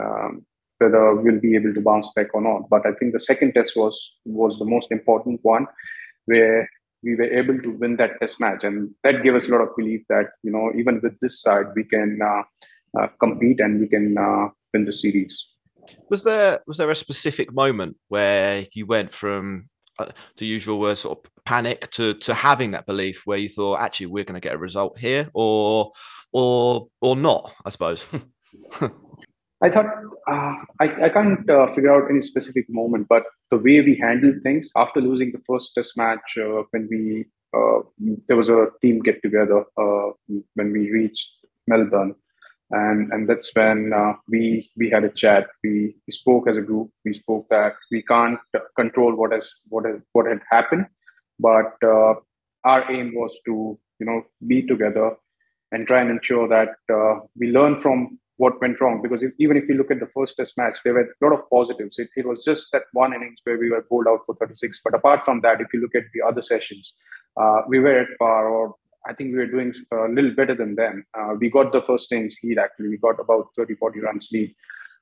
um, 0.00 0.46
whether 0.78 1.14
we'll 1.14 1.40
be 1.40 1.54
able 1.56 1.74
to 1.74 1.80
bounce 1.80 2.10
back 2.14 2.34
or 2.34 2.42
not. 2.42 2.68
But 2.68 2.86
I 2.86 2.92
think 2.92 3.12
the 3.12 3.26
second 3.30 3.54
test 3.54 3.76
was 3.76 3.96
was 4.26 4.58
the 4.58 4.70
most 4.76 4.92
important 4.92 5.40
one, 5.42 5.66
where 6.26 6.68
we 7.06 7.14
were 7.14 7.30
able 7.40 7.58
to 7.62 7.70
win 7.78 7.96
that 7.96 8.18
test 8.20 8.40
match, 8.40 8.64
and 8.64 8.90
that 9.04 9.22
gave 9.22 9.34
us 9.34 9.48
a 9.48 9.52
lot 9.52 9.60
of 9.60 9.76
belief 9.76 10.02
that 10.08 10.26
you 10.42 10.50
know 10.50 10.72
even 10.76 11.00
with 11.02 11.18
this 11.20 11.40
side 11.40 11.66
we 11.74 11.84
can 11.84 12.18
uh, 12.22 12.42
uh, 12.98 13.08
compete 13.20 13.60
and 13.60 13.80
we 13.80 13.88
can 13.88 14.18
uh, 14.18 14.48
win 14.72 14.84
the 14.84 14.92
series. 14.92 15.52
Was 16.10 16.24
there 16.24 16.60
was 16.66 16.78
there 16.78 16.90
a 16.90 16.94
specific 16.94 17.54
moment 17.54 17.96
where 18.08 18.66
you 18.74 18.86
went 18.86 19.12
from 19.12 19.68
uh, 19.98 20.06
the 20.36 20.46
usual 20.46 20.80
word 20.80 20.98
sort 20.98 21.18
of 21.18 21.30
panic 21.44 21.88
to 21.92 22.14
to 22.14 22.34
having 22.34 22.72
that 22.72 22.86
belief 22.86 23.22
where 23.24 23.38
you 23.38 23.48
thought 23.48 23.80
actually 23.80 24.06
we're 24.06 24.24
going 24.24 24.40
to 24.40 24.46
get 24.46 24.54
a 24.54 24.58
result 24.58 24.98
here 24.98 25.30
or 25.32 25.92
or 26.32 26.88
or 27.00 27.14
not? 27.16 27.52
I 27.64 27.70
suppose. 27.70 28.04
I 29.62 29.70
thought 29.70 29.86
uh, 30.26 30.54
I, 30.80 31.04
I 31.04 31.08
can't 31.08 31.48
uh, 31.48 31.68
figure 31.68 31.92
out 31.92 32.10
any 32.10 32.20
specific 32.20 32.66
moment, 32.68 33.06
but 33.08 33.24
the 33.50 33.58
way 33.58 33.80
we 33.80 33.96
handled 34.00 34.42
things 34.42 34.70
after 34.76 35.00
losing 35.00 35.30
the 35.30 35.42
first 35.46 35.72
test 35.74 35.96
match, 35.96 36.36
uh, 36.38 36.62
when 36.70 36.88
we 36.90 37.26
uh, 37.56 37.80
there 38.26 38.36
was 38.36 38.50
a 38.50 38.66
team 38.82 39.00
get 39.00 39.22
together 39.22 39.64
uh, 39.78 40.10
when 40.54 40.72
we 40.72 40.90
reached 40.90 41.30
Melbourne, 41.68 42.14
and 42.70 43.12
and 43.12 43.28
that's 43.28 43.54
when 43.54 43.92
we 44.28 44.68
we 44.76 44.90
had 44.90 45.04
a 45.04 45.10
chat. 45.10 45.46
We, 45.62 45.96
we 46.06 46.12
spoke 46.12 46.48
as 46.48 46.58
a 46.58 46.62
group. 46.62 46.90
We 47.04 47.12
spoke 47.12 47.46
that 47.50 47.74
we 47.92 48.02
can't 48.02 48.40
control 48.74 49.14
what 49.14 49.32
has 49.32 49.60
what 49.68 49.86
has 49.86 50.00
what 50.12 50.26
had 50.26 50.40
happened, 50.50 50.86
but 51.38 51.72
our 51.84 52.90
aim 52.90 53.12
was 53.14 53.38
to 53.46 53.78
you 54.00 54.06
know 54.06 54.22
be 54.46 54.66
together 54.66 55.12
and 55.70 55.86
try 55.86 56.00
and 56.00 56.10
ensure 56.10 56.48
that 56.48 56.70
we 57.38 57.52
learn 57.52 57.80
from 57.80 58.18
what 58.36 58.60
went 58.60 58.80
wrong. 58.80 59.00
Because 59.02 59.22
if, 59.22 59.32
even 59.38 59.56
if 59.56 59.68
you 59.68 59.74
look 59.74 59.90
at 59.90 60.00
the 60.00 60.10
first 60.14 60.36
test 60.36 60.56
match, 60.58 60.78
there 60.84 60.94
were 60.94 61.00
a 61.00 61.24
lot 61.24 61.34
of 61.34 61.48
positives. 61.50 61.98
It, 61.98 62.08
it 62.16 62.26
was 62.26 62.44
just 62.44 62.70
that 62.72 62.84
one 62.92 63.14
innings 63.14 63.40
where 63.44 63.58
we 63.58 63.70
were 63.70 63.84
bowled 63.88 64.06
out 64.08 64.20
for 64.26 64.34
36. 64.36 64.80
But 64.84 64.94
apart 64.94 65.24
from 65.24 65.40
that, 65.42 65.60
if 65.60 65.68
you 65.72 65.80
look 65.80 65.94
at 65.94 66.04
the 66.12 66.26
other 66.26 66.42
sessions, 66.42 66.94
uh, 67.40 67.62
we 67.68 67.78
were 67.78 68.00
at 68.00 68.18
par, 68.18 68.48
or 68.48 68.74
I 69.06 69.14
think 69.14 69.32
we 69.32 69.38
were 69.38 69.46
doing 69.46 69.74
a 69.92 70.08
little 70.08 70.34
better 70.34 70.54
than 70.54 70.74
them. 70.74 71.04
Uh, 71.18 71.34
we 71.38 71.50
got 71.50 71.72
the 71.72 71.82
first 71.82 72.12
innings 72.12 72.36
lead, 72.42 72.58
actually. 72.58 72.88
We 72.88 72.98
got 72.98 73.20
about 73.20 73.48
30, 73.56 73.74
40 73.76 74.00
runs 74.00 74.28
lead. 74.32 74.54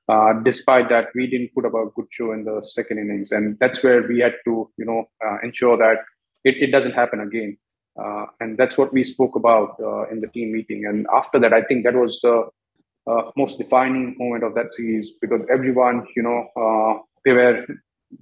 Uh, 0.07 0.33
despite 0.43 0.87
that, 0.89 1.07
we 1.15 1.27
didn't 1.27 1.53
put 1.55 1.65
up 1.65 1.73
a 1.73 1.87
good 1.95 2.05
show 2.11 2.31
in 2.31 2.45
the 2.45 2.61
second 2.61 2.99
innings. 2.99 3.31
And 3.31 3.57
that's 3.59 3.83
where 3.83 4.07
we 4.07 4.19
had 4.19 4.35
to, 4.45 4.69
you 4.77 4.85
know, 4.85 5.05
uh, 5.25 5.37
ensure 5.43 5.77
that 5.77 5.97
it, 6.43 6.55
it 6.61 6.71
doesn't 6.71 6.93
happen 6.93 7.21
again. 7.21 7.57
Uh, 7.99 8.25
and 8.39 8.57
that's 8.57 8.77
what 8.77 8.93
we 8.93 9.03
spoke 9.03 9.35
about 9.35 9.77
uh, 9.81 10.07
in 10.09 10.21
the 10.21 10.27
team 10.27 10.51
meeting. 10.51 10.85
And 10.85 11.07
after 11.13 11.39
that, 11.39 11.53
I 11.53 11.63
think 11.63 11.85
that 11.85 11.95
was 11.95 12.19
the 12.21 12.49
uh, 13.07 13.31
most 13.37 13.57
defining 13.57 14.15
moment 14.17 14.43
of 14.43 14.55
that 14.55 14.73
series 14.73 15.13
because 15.21 15.45
everyone, 15.51 16.05
you 16.15 16.23
know, 16.23 16.47
uh, 16.55 17.01
they 17.23 17.33
were 17.33 17.65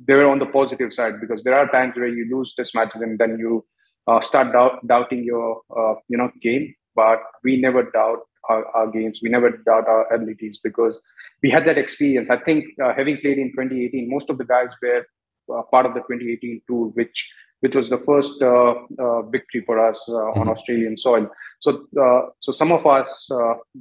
they 0.08 0.14
were 0.14 0.28
on 0.28 0.40
the 0.40 0.46
positive 0.46 0.94
side 0.94 1.20
because 1.22 1.44
there 1.44 1.56
are 1.56 1.68
times 1.70 1.96
where 1.96 2.08
you 2.08 2.28
lose 2.36 2.54
test 2.56 2.74
matches 2.76 3.02
and 3.02 3.20
then 3.20 3.38
you 3.38 3.66
uh, 4.08 4.20
start 4.22 4.52
doubt, 4.54 4.86
doubting 4.88 5.24
your 5.24 5.62
uh, 5.76 5.96
you 6.08 6.18
know 6.18 6.32
game. 6.42 6.74
But 6.96 7.20
we 7.44 7.60
never 7.60 7.90
doubt 7.90 8.20
our, 8.50 8.66
our, 8.76 8.92
games. 8.92 9.20
We 9.24 9.30
never 9.30 9.50
doubt 9.50 9.88
our 9.88 10.14
abilities 10.14 10.60
because 10.64 11.02
we 11.42 11.50
had 11.50 11.66
that 11.66 11.78
experience. 11.78 12.30
I 12.30 12.38
think 12.38 12.66
uh, 12.84 12.94
having 12.94 13.18
played 13.18 13.40
in 13.40 13.50
2018, 13.52 14.10
most 14.10 14.30
of 14.30 14.38
the 14.38 14.46
guys 14.46 14.76
were 14.82 15.06
uh, 15.52 15.64
part 15.72 15.86
of 15.86 15.94
the 15.94 16.02
2018 16.02 16.62
tour, 16.68 16.88
which 16.90 17.34
which 17.64 17.78
was 17.78 17.90
the 17.90 17.98
first 17.98 18.42
uh, 18.42 18.76
uh, 19.00 19.22
victory 19.22 19.64
for 19.66 19.80
us 19.80 20.04
mm-hmm. 20.10 20.38
on 20.38 20.50
Australian 20.50 20.98
soil. 20.98 21.30
So, 21.62 21.88
uh, 21.98 22.24
so 22.42 22.52
some 22.52 22.74
of 22.74 22.86
us 22.86 23.32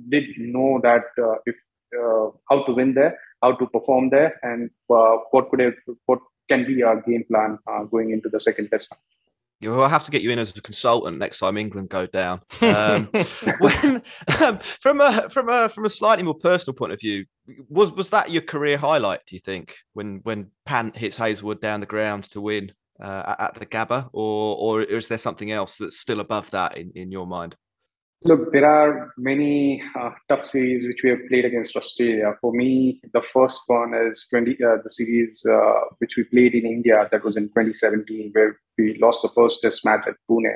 did 0.09 0.27
know 0.39 0.81
that 0.85 1.03
if 1.47 1.57
how 2.49 2.63
to 2.65 2.73
win 2.73 2.95
there, 2.95 3.19
how 3.43 3.53
to 3.57 3.67
perform 3.67 4.11
there, 4.11 4.39
and 4.45 4.71
what 4.87 5.51
could 5.51 5.59
have, 5.59 5.75
what 6.07 6.21
can 6.49 6.65
be 6.65 6.85
our 6.85 7.03
game 7.03 7.25
plan 7.29 7.59
going 7.91 8.13
into 8.13 8.29
the 8.29 8.39
second 8.39 8.69
test. 8.69 8.93
You'll 9.59 9.89
have 9.89 10.05
to 10.05 10.11
get 10.13 10.23
you 10.23 10.31
in 10.31 10.39
as 10.39 10.57
a 10.57 10.63
consultant 10.63 11.19
next 11.19 11.41
time 11.41 11.57
England 11.57 11.89
go 11.89 12.07
down. 12.07 12.41
Um, 12.63 13.11
when, 13.59 14.03
um, 14.41 14.59
from 14.59 15.01
a 15.01 15.29
from 15.29 15.49
a 15.49 15.69
from 15.69 15.85
a 15.85 15.91
slightly 15.91 16.23
more 16.23 16.35
personal 16.35 16.75
point 16.75 16.93
of 16.93 17.01
view, 17.01 17.27
was 17.69 17.93
was 17.93 18.11
that 18.11 18.31
your 18.31 18.43
career 18.43 18.77
highlight? 18.77 19.27
Do 19.27 19.35
you 19.35 19.41
think 19.41 19.77
when 19.93 20.21
when 20.23 20.53
Pant 20.67 20.97
hits 20.97 21.17
Hazlewood 21.17 21.61
down 21.61 21.81
the 21.81 21.87
ground 21.87 22.25
to 22.31 22.41
win 22.41 22.73
uh, 23.01 23.35
at 23.39 23.55
the 23.55 23.67
Gabba, 23.67 24.09
or 24.13 24.57
or 24.57 24.83
is 24.83 25.09
there 25.09 25.19
something 25.19 25.51
else 25.51 25.77
that's 25.77 25.99
still 25.99 26.21
above 26.21 26.51
that 26.51 26.77
in, 26.77 26.93
in 26.95 27.11
your 27.13 27.27
mind? 27.27 27.57
Look, 28.25 28.53
there 28.53 28.67
are 28.67 29.13
many 29.19 29.83
uh, 29.99 30.11
tough 30.29 30.47
series 30.47 30.87
which 30.87 31.03
we 31.03 31.11
have 31.11 31.27
played 31.29 31.45
against 31.45 31.75
Australia. 31.75 32.35
For 32.41 32.53
me, 32.53 33.01
the 33.13 33.21
first 33.21 33.63
one 33.67 33.95
is 33.95 34.29
20, 34.31 34.53
uh, 34.53 34.77
the 34.85 34.91
series 34.91 35.45
uh, 35.45 35.81
which 35.99 36.17
we 36.17 36.23
played 36.25 36.55
in 36.55 36.65
India 36.65 37.09
that 37.11 37.25
was 37.25 37.37
in 37.37 37.49
2017, 37.49 38.31
where 38.33 38.61
we 38.79 38.97
lost 39.03 39.23
the 39.23 39.29
first 39.35 39.61
test 39.61 39.85
match 39.85 40.07
at 40.07 40.15
Pune. 40.31 40.55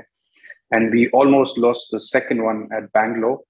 And 0.70 0.92
we 0.92 1.10
almost 1.10 1.58
lost 1.58 1.88
the 1.90 1.98
second 1.98 2.44
one 2.44 2.68
at 2.72 2.92
Bangalore. 2.92 3.40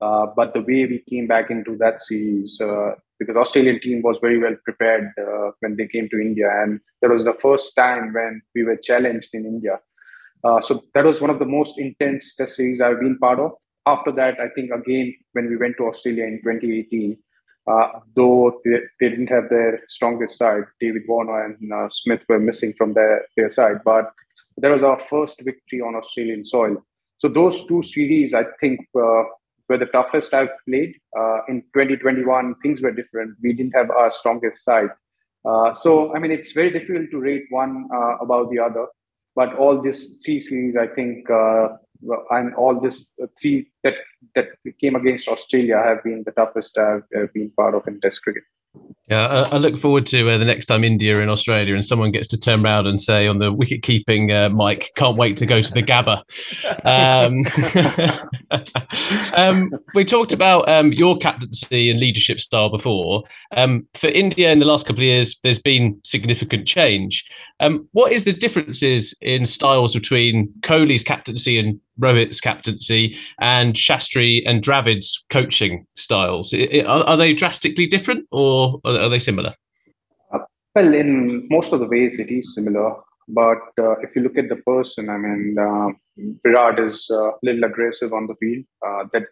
Uh, 0.00 0.26
but 0.36 0.54
the 0.54 0.60
way 0.60 0.86
we 0.86 1.02
came 1.10 1.26
back 1.26 1.50
into 1.50 1.76
that 1.78 2.00
series, 2.00 2.60
uh, 2.60 2.92
because 3.18 3.36
Australian 3.36 3.80
team 3.80 4.02
was 4.02 4.18
very 4.20 4.38
well 4.38 4.56
prepared 4.64 5.10
uh, 5.18 5.50
when 5.60 5.76
they 5.76 5.86
came 5.86 6.08
to 6.08 6.20
India. 6.20 6.50
And 6.62 6.80
that 7.00 7.10
was 7.10 7.24
the 7.24 7.34
first 7.34 7.74
time 7.76 8.12
when 8.12 8.42
we 8.54 8.64
were 8.64 8.76
challenged 8.76 9.34
in 9.34 9.44
India. 9.46 9.78
so 10.60 10.82
that 10.94 11.04
was 11.04 11.20
one 11.20 11.30
of 11.30 11.38
the 11.38 11.46
most 11.58 11.78
intense 11.78 12.34
test 12.36 12.56
series 12.56 12.80
I've 12.80 13.00
been 13.00 13.18
part 13.18 13.38
of 13.40 13.52
after 13.86 14.12
that, 14.12 14.40
I 14.40 14.48
think 14.48 14.70
again 14.70 15.14
when 15.32 15.48
we 15.48 15.56
went 15.56 15.76
to 15.78 15.86
Australia 15.86 16.24
in 16.24 16.40
2018, 16.42 17.16
uh, 17.66 18.00
though 18.14 18.60
they, 18.64 18.78
they, 19.00 19.08
didn't 19.08 19.28
have 19.28 19.48
their 19.48 19.80
strongest 19.88 20.38
side, 20.38 20.64
David 20.80 21.02
Warner 21.08 21.44
and 21.44 21.72
uh, 21.72 21.88
Smith 21.88 22.22
were 22.28 22.38
missing 22.38 22.74
from 22.76 22.92
their, 22.92 23.24
their 23.36 23.48
side, 23.48 23.78
but 23.84 24.12
that 24.58 24.70
was 24.70 24.82
our 24.82 24.98
first 24.98 25.42
victory 25.44 25.80
on 25.80 25.94
Australian 25.94 26.44
soil. 26.44 26.76
So 27.18 27.28
those 27.28 27.66
two 27.66 27.82
series, 27.82 28.34
I 28.34 28.44
think, 28.60 28.80
uh, 28.94 29.22
were 29.68 29.78
the 29.78 29.86
toughest 29.86 30.34
I've 30.34 30.50
played. 30.68 30.94
Uh, 31.18 31.40
in 31.48 31.62
2021, 31.74 32.54
things 32.62 32.82
were 32.82 32.92
different. 32.92 33.36
We 33.42 33.52
didn't 33.52 33.74
have 33.74 33.90
our 33.90 34.10
strongest 34.10 34.64
side. 34.64 34.90
Uh, 35.44 35.72
so, 35.72 36.14
I 36.14 36.18
mean, 36.18 36.30
it's 36.30 36.52
very 36.52 36.70
difficult 36.70 37.10
to 37.10 37.20
rate 37.20 37.44
one 37.50 37.88
uh, 37.92 38.16
about 38.20 38.50
the 38.50 38.58
other. 38.60 38.86
But 39.36 39.54
all 39.56 39.82
these 39.82 40.22
three 40.24 40.40
series, 40.40 40.76
I 40.76 40.86
think, 40.86 41.28
and 42.30 42.54
all 42.54 42.80
this 42.80 43.10
uh, 43.22 43.26
three 43.40 43.68
that 43.82 43.94
that 44.34 44.48
came 44.80 44.94
against 44.94 45.28
Australia 45.28 45.82
have 45.84 46.02
been 46.04 46.22
the 46.24 46.32
toughest 46.32 46.78
I've, 46.78 47.02
I've 47.16 47.32
been 47.32 47.50
part 47.50 47.74
of 47.74 47.86
in 47.86 48.00
Test 48.00 48.22
cricket. 48.22 48.44
Yeah, 49.08 49.26
I, 49.26 49.42
I 49.42 49.56
look 49.58 49.76
forward 49.76 50.06
to 50.06 50.30
uh, 50.30 50.38
the 50.38 50.46
next 50.46 50.64
time 50.64 50.82
India 50.82 51.20
and 51.20 51.30
Australia 51.30 51.74
and 51.74 51.84
someone 51.84 52.10
gets 52.10 52.26
to 52.28 52.38
turn 52.38 52.64
around 52.64 52.86
and 52.86 52.98
say 52.98 53.26
on 53.26 53.38
the 53.38 53.52
wicket 53.52 53.82
keeping 53.82 54.32
uh, 54.32 54.48
mic, 54.48 54.92
"Can't 54.96 55.18
wait 55.18 55.36
to 55.38 55.46
go 55.46 55.60
to 55.60 55.74
the 55.74 55.82
Gabba." 55.82 56.22
Um, 56.86 57.44
um, 59.36 59.70
we 59.94 60.06
talked 60.06 60.32
about 60.32 60.66
um, 60.70 60.90
your 60.90 61.18
captaincy 61.18 61.90
and 61.90 62.00
leadership 62.00 62.40
style 62.40 62.70
before. 62.70 63.24
Um, 63.54 63.86
for 63.92 64.06
India 64.06 64.50
in 64.50 64.58
the 64.58 64.64
last 64.64 64.86
couple 64.86 65.00
of 65.00 65.04
years, 65.04 65.38
there's 65.42 65.58
been 65.58 66.00
significant 66.02 66.66
change. 66.66 67.26
Um, 67.60 67.86
what 67.92 68.10
is 68.10 68.24
the 68.24 68.32
differences 68.32 69.14
in 69.20 69.44
styles 69.44 69.92
between 69.92 70.50
Kohli's 70.60 71.04
captaincy 71.04 71.58
and 71.58 71.78
Rohit's 72.00 72.40
captaincy 72.40 73.16
and 73.40 73.74
Shastri 73.74 74.42
and 74.46 74.62
Dravid's 74.62 75.24
coaching 75.30 75.86
styles? 75.96 76.52
Are, 76.52 77.04
are 77.04 77.16
they 77.16 77.34
drastically 77.34 77.86
different 77.86 78.26
or 78.30 78.80
are 78.84 79.08
they 79.08 79.18
similar? 79.18 79.54
Uh, 80.32 80.38
well, 80.74 80.94
in 80.94 81.46
most 81.50 81.72
of 81.72 81.80
the 81.80 81.88
ways, 81.88 82.18
it 82.18 82.30
is 82.30 82.54
similar. 82.54 82.96
But 83.28 83.62
uh, 83.80 83.96
if 84.00 84.14
you 84.14 84.22
look 84.22 84.36
at 84.36 84.48
the 84.48 84.56
person, 84.56 85.08
I 85.08 85.16
mean, 85.16 85.56
uh, 85.58 85.88
Virat 86.44 86.78
is 86.78 87.08
uh, 87.10 87.30
a 87.30 87.38
little 87.42 87.64
aggressive 87.64 88.12
on 88.12 88.26
the 88.26 88.34
field. 88.34 88.64
Uh, 88.86 89.04
that 89.12 89.24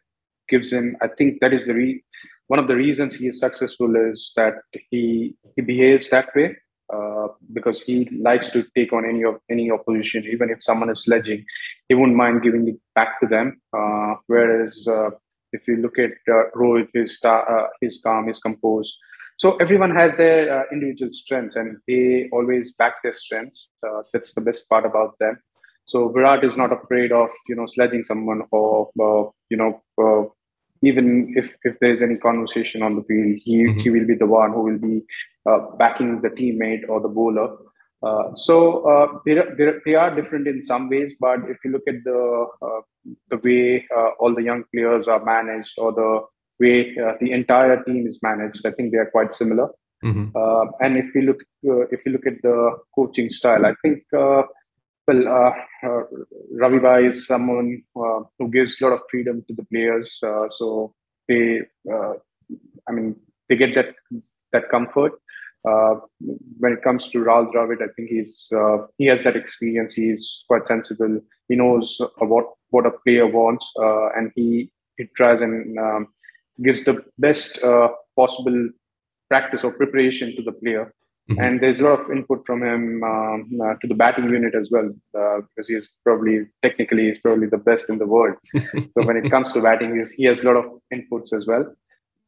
gives 0.49 0.73
him, 0.73 0.97
I 1.03 1.09
think, 1.09 1.41
that 1.41 1.53
is 1.53 1.67
the 1.67 1.75
re- 1.75 2.03
one 2.49 2.59
of 2.59 2.69
the 2.69 2.77
reasons 2.77 3.17
he 3.17 3.27
is 3.27 3.41
successful 3.41 3.95
is 3.97 4.33
that 4.37 4.55
he 4.91 5.35
he 5.57 5.63
behaves 5.63 6.11
that 6.11 6.35
way. 6.35 6.57
Uh, 6.93 7.29
because 7.55 7.81
he 7.81 8.07
likes 8.21 8.51
to 8.51 8.67
take 8.77 8.93
on 8.93 9.05
any 9.09 9.25
of 9.25 9.37
any 9.51 9.71
opposition, 9.71 10.25
even 10.31 10.51
if 10.51 10.63
someone 10.63 10.91
is 10.91 11.05
sledging, 11.05 11.43
he 11.89 11.95
wouldn't 11.95 12.17
mind 12.17 12.43
giving 12.43 12.69
it 12.69 12.79
back 12.95 13.19
to 13.21 13.27
them. 13.27 13.61
Uh, 13.73 14.15
whereas 14.27 14.87
uh, 14.87 15.09
if 15.53 15.67
you 15.67 15.77
look 15.77 15.99
at 15.99 16.11
uh, 16.29 16.51
Rohit, 16.55 16.89
his 16.93 17.19
uh, 17.25 17.69
his 17.81 18.03
calm, 18.05 18.27
his 18.27 18.41
composed. 18.41 18.95
So 19.39 19.57
everyone 19.57 19.95
has 19.95 20.19
their 20.19 20.67
individual 20.71 21.13
strengths, 21.13 21.57
and 21.57 21.79
they 21.89 22.29
always 22.31 22.75
back 22.75 23.03
their 23.03 23.15
strengths. 23.15 23.69
that's 24.13 24.35
the 24.35 24.43
best 24.43 24.69
part 24.69 24.85
about 24.85 25.19
them. 25.19 25.39
So 25.87 26.11
Virat 26.11 26.45
is 26.45 26.57
not 26.59 26.73
afraid 26.73 27.11
of 27.11 27.31
you 27.49 27.57
know 27.57 27.67
sledging 27.67 28.05
someone 28.05 28.43
or 28.51 29.33
you 29.49 29.57
know 29.57 30.35
even 30.83 31.33
if 31.37 31.55
if 31.63 31.79
there's 31.79 32.03
any 32.03 32.17
conversation 32.17 32.83
on 32.83 32.97
the 32.97 33.03
field, 33.05 33.41
he 33.45 33.65
mm-hmm. 33.65 33.81
he 33.81 33.91
will 33.91 34.07
be 34.07 34.15
the 34.15 34.27
one 34.27 34.53
who 34.53 34.63
will 34.63 34.79
be 34.79 34.97
uh, 34.99 35.07
backing 35.79 36.21
the 36.21 36.31
teammate 36.31 36.89
or 36.89 37.01
the 37.01 37.09
bowler. 37.09 37.57
Uh, 38.03 38.35
so 38.35 38.83
uh, 38.89 39.19
there, 39.25 39.55
there, 39.57 39.81
they 39.85 39.95
are 39.95 40.15
different 40.15 40.49
in 40.49 40.61
some 40.61 40.89
ways, 40.89 41.15
but 41.21 41.39
if 41.49 41.57
you 41.65 41.71
look 41.71 41.87
at 41.87 42.03
the 42.05 42.47
uh, 42.61 42.81
the 43.31 43.37
way 43.39 43.87
uh, 43.97 44.11
all 44.19 44.35
the 44.35 44.43
young 44.43 44.65
players 44.75 45.07
are 45.07 45.25
managed 45.25 45.79
or 45.79 45.93
the 45.93 46.21
way 46.59 46.97
uh, 46.99 47.13
the 47.21 47.31
entire 47.31 47.83
team 47.85 48.07
is 48.07 48.19
managed, 48.23 48.67
I 48.67 48.73
think 48.73 48.93
they 48.93 48.99
are 48.99 49.11
quite 49.11 49.35
similar. 49.35 49.69
Mm-hmm. 50.05 50.37
and 50.81 50.99
if 50.99 51.15
you 51.15 51.23
look 51.23 51.45
if 51.93 52.01
you 52.05 52.11
look 52.11 52.27
at 52.27 52.43
the 52.43 52.77
coaching 52.93 53.31
style, 53.31 53.65
I 53.65 53.75
think 53.83 54.03
well, 55.07 55.29
uh, 55.29 55.87
uh, 55.87 56.03
Ravi 56.53 56.79
Bhai 56.79 57.07
is 57.07 57.27
someone 57.27 57.83
uh, 57.97 58.21
who 58.39 58.49
gives 58.51 58.81
a 58.81 58.85
lot 58.85 58.95
of 58.95 59.01
freedom 59.11 59.45
to 59.49 59.55
the 59.55 59.65
players. 59.65 60.19
Uh, 60.23 60.49
so 60.49 60.95
they, 61.29 61.61
uh, 61.93 62.15
I 62.89 62.93
mean, 62.93 63.17
they 63.49 63.57
get 63.57 63.75
that 63.75 63.95
that 64.53 64.71
comfort. 64.71 65.13
Uh, 65.69 65.95
when 66.59 66.73
it 66.73 66.83
comes 66.83 67.09
to 67.09 67.25
Rahul 67.25 67.53
Dravid, 67.53 67.83
I 67.83 67.93
think 67.95 68.09
he's 68.09 68.53
he 68.99 69.07
has 69.07 69.23
that 69.23 69.37
experience. 69.37 69.95
He's 69.95 70.45
quite 70.49 70.67
sensible. 70.67 71.21
He 71.49 71.57
knows 71.57 72.01
what 72.19 72.47
what 72.71 72.87
a 72.87 72.91
player 73.05 73.27
wants, 73.27 73.71
and 74.17 74.33
he 74.35 74.73
he 74.97 75.05
tries 75.17 75.41
and 75.41 75.79
um, 75.79 76.09
gives 76.63 76.85
the 76.85 77.05
best 77.19 77.61
possible 78.17 78.71
practice 79.29 79.65
or 79.65 79.73
preparation 79.73 80.35
to 80.37 80.43
the 80.43 80.53
player. 80.53 80.93
Mm-hmm. 81.31 81.41
And 81.41 81.61
there's 81.61 81.81
a 81.81 81.85
lot 81.85 82.01
of 82.01 82.11
input 82.11 82.45
from 82.45 82.63
him 82.63 83.03
um, 83.05 83.61
uh, 83.65 83.75
to 83.81 83.87
the 83.87 83.95
batting 83.95 84.29
unit 84.29 84.55
as 84.55 84.71
well, 84.71 84.91
uh, 85.17 85.41
because 85.49 85.69
he's 85.69 85.89
probably 86.05 86.41
technically 86.63 87.05
he's 87.07 87.21
probably 87.21 87.47
the 87.47 87.59
best 87.59 87.89
in 87.89 87.99
the 87.99 88.07
world. 88.07 88.37
so 88.93 89.07
when 89.07 89.17
it 89.17 89.31
comes 89.31 89.53
to 89.53 89.63
batting, 89.63 89.97
he's, 89.97 90.11
he 90.13 90.25
has 90.25 90.43
a 90.43 90.47
lot 90.47 90.57
of 90.57 90.65
inputs 90.93 91.33
as 91.33 91.47
well. 91.47 91.65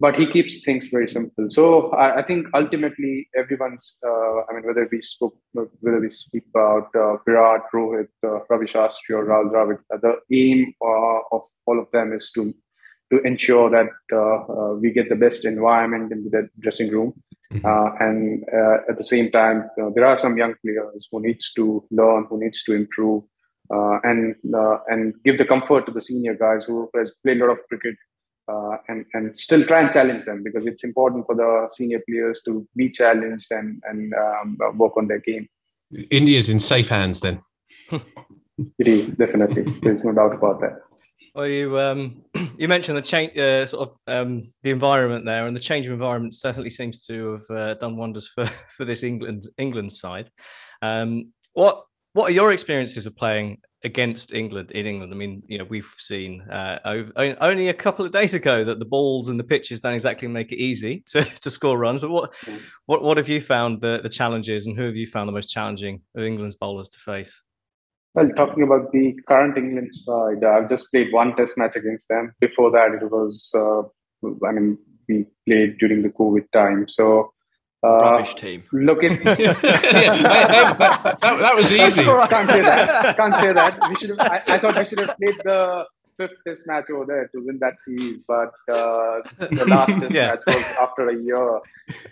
But 0.01 0.17
he 0.17 0.27
keeps 0.27 0.65
things 0.65 0.89
very 0.89 1.09
simple. 1.09 1.47
So 1.51 1.91
I, 1.91 2.19
I 2.19 2.23
think 2.23 2.49
ultimately 2.53 3.29
everyone's, 3.37 4.01
uh, 4.05 4.41
I 4.49 4.55
mean, 4.55 4.65
whether 4.67 4.89
we 4.91 5.01
spoke, 5.03 5.37
whether 5.53 6.01
we 6.01 6.11
speak 6.11 6.45
about 6.53 6.89
uh, 6.97 7.17
Virat, 7.25 7.63
Rohit, 7.73 8.09
uh, 8.27 8.41
Ravi 8.51 8.67
Shastri, 8.67 9.11
or 9.11 9.25
Rahul 9.25 9.53
Dravid, 9.53 9.79
uh, 9.95 9.99
the 10.03 10.17
aim 10.37 10.75
of 10.83 11.43
all 11.67 11.79
of 11.79 11.87
them 11.93 12.13
is 12.13 12.31
to 12.33 12.53
to 13.13 13.21
ensure 13.21 13.71
that 13.71 13.89
we 14.81 14.91
get 14.91 15.11
the 15.11 15.15
best 15.15 15.45
environment 15.45 16.11
in 16.11 16.25
the 16.31 16.49
dressing 16.59 16.91
room 16.91 17.13
Mm-hmm. 17.55 17.67
Uh, 17.67 18.07
and 18.07 18.45
uh, 18.53 18.91
at 18.91 18.99
the 18.99 19.05
same 19.05 19.31
time, 19.31 19.71
uh, 19.81 19.91
there 19.95 20.05
are 20.05 20.17
some 20.17 20.37
young 20.37 20.55
players 20.65 21.09
who 21.11 21.21
needs 21.21 21.53
to 21.53 21.85
learn, 21.91 22.27
who 22.29 22.41
needs 22.41 22.65
to 22.65 22.75
improve, 22.75 23.23
uh, 23.73 23.99
and 24.03 24.35
uh, 24.53 24.79
and 24.89 25.15
give 25.25 25.39
the 25.39 25.45
comfort 25.45 25.87
to 25.87 25.93
the 25.93 26.01
senior 26.01 26.35
guys 26.35 26.65
who 26.65 26.91
has 26.97 27.15
played 27.23 27.41
a 27.41 27.47
lot 27.47 27.53
of 27.53 27.59
cricket, 27.69 27.95
uh, 28.49 28.77
and 28.89 29.07
and 29.15 29.37
still 29.39 29.65
try 29.65 29.81
and 29.81 29.93
challenge 29.93 30.25
them 30.25 30.43
because 30.43 30.67
it's 30.67 30.85
important 30.85 31.27
for 31.27 31.35
the 31.35 31.69
senior 31.73 32.01
players 32.09 32.43
to 32.45 32.67
be 32.77 32.91
challenged 32.91 33.51
and 33.51 33.83
and 33.89 34.15
um, 34.15 34.59
work 34.77 34.97
on 34.97 35.09
their 35.09 35.21
game. 35.21 35.49
India's 36.11 36.49
in 36.49 36.61
safe 36.61 36.89
hands 36.89 37.21
then. 37.21 37.41
it 37.91 38.89
is 38.89 39.17
definitely. 39.17 39.65
There's 39.83 40.05
no 40.05 40.15
doubt 40.15 40.35
about 40.35 40.61
that. 40.61 40.81
Well, 41.35 41.47
you 41.47 41.79
um, 41.79 42.23
you 42.59 42.69
mentioned 42.69 42.99
the 42.99 43.03
change, 43.03 43.37
uh, 43.37 43.67
sort 43.67 43.91
of 43.91 43.97
um, 44.07 44.53
the 44.63 44.71
environment 44.71 45.25
there, 45.25 45.47
and 45.47 45.57
the 45.57 45.61
change 45.61 45.87
of 45.87 45.93
environment 45.93 46.35
certainly 46.35 46.71
seems 46.71 47.05
to 47.07 47.33
have 47.33 47.57
uh, 47.57 47.75
done 47.75 47.97
wonders 47.97 48.29
for 48.29 48.47
for 48.77 48.85
this 48.85 49.03
England 49.03 49.49
England 49.59 49.93
side. 49.93 50.31
Um, 50.83 51.33
what 51.53 51.85
what 52.13 52.31
are 52.31 52.35
your 52.35 52.53
experiences 52.53 53.07
of 53.07 53.17
playing 53.17 53.59
against 53.85 54.33
England 54.33 54.73
in 54.73 54.87
England? 54.87 55.13
I 55.13 55.17
mean, 55.17 55.43
you 55.47 55.59
know, 55.59 55.65
we've 55.65 55.93
seen 55.97 56.43
uh, 56.43 56.79
over, 56.85 57.13
only 57.41 57.69
a 57.69 57.75
couple 57.75 58.05
of 58.05 58.11
days 58.11 58.35
ago 58.35 58.65
that 58.65 58.79
the 58.79 58.85
balls 58.85 59.29
and 59.29 59.39
the 59.39 59.45
pitches 59.45 59.81
don't 59.81 59.95
exactly 59.95 60.29
make 60.29 60.53
it 60.53 60.59
easy 60.59 61.01
to, 61.09 61.25
to 61.25 61.51
score 61.51 61.79
runs. 61.79 62.01
But 62.01 62.11
what 62.11 62.33
mm. 62.47 62.61
what 62.87 63.03
what 63.03 63.17
have 63.17 63.29
you 63.29 63.41
found 63.41 63.81
the 63.81 64.01
the 64.03 64.09
challenges, 64.09 64.67
and 64.67 64.77
who 64.77 64.85
have 64.85 64.97
you 64.97 65.07
found 65.07 65.29
the 65.29 65.33
most 65.33 65.51
challenging 65.51 66.01
of 66.17 66.25
England's 66.25 66.57
bowlers 66.57 66.89
to 66.91 66.99
face? 66.99 67.43
Well, 68.15 68.29
talking 68.37 68.63
about 68.63 68.93
the 68.93 69.19
current 69.27 69.59
England 69.59 69.91
side, 69.93 70.45
I've 70.45 70.69
just 70.69 70.91
played 70.93 71.13
one 71.13 71.35
test 71.35 71.59
match 71.59 71.75
against 71.75 72.09
them. 72.09 72.33
Before 72.41 72.71
that, 72.71 72.93
it 73.03 73.11
was, 73.11 73.53
uh, 73.57 73.83
I 74.47 74.53
mean, 74.53 74.79
we 75.09 75.27
played 75.47 75.79
during 75.79 76.03
the 76.03 76.11
COVID 76.11 76.45
time. 76.53 76.87
So, 76.87 77.33
uh, 77.85 77.99
rubbish 78.01 78.35
team. 78.35 78.65
Look 78.73 79.05
at 79.05 79.13
yeah, 79.39 79.53
that, 80.73 81.19
that, 81.21 81.55
was 81.55 81.73
easy. 81.73 82.05
Can't 82.05 82.51
say 82.51 82.63
that. 82.63 83.17
Can't 83.17 83.35
say 83.35 83.53
that. 83.53 83.89
We 83.89 83.95
should 83.97 84.11
have. 84.11 84.21
I, 84.21 84.43
I, 84.47 84.59
thought 84.59 84.77
we 84.77 84.85
should 84.87 85.01
have 85.01 85.17
played 85.17 85.37
the 85.45 85.87
fifth 86.17 86.35
test 86.47 86.67
match 86.67 86.85
over 86.91 87.05
there 87.07 87.29
to 87.29 87.45
win 87.45 87.59
that 87.61 87.81
series, 87.81 88.23
but 88.27 88.53
uh, 88.73 89.21
the 89.39 89.65
last 89.69 90.01
test 90.01 90.15
Yeah. 90.15 90.29
match 90.29 90.43
was 90.47 90.65
after 90.81 91.09
a 91.09 91.17
year, 91.17 91.61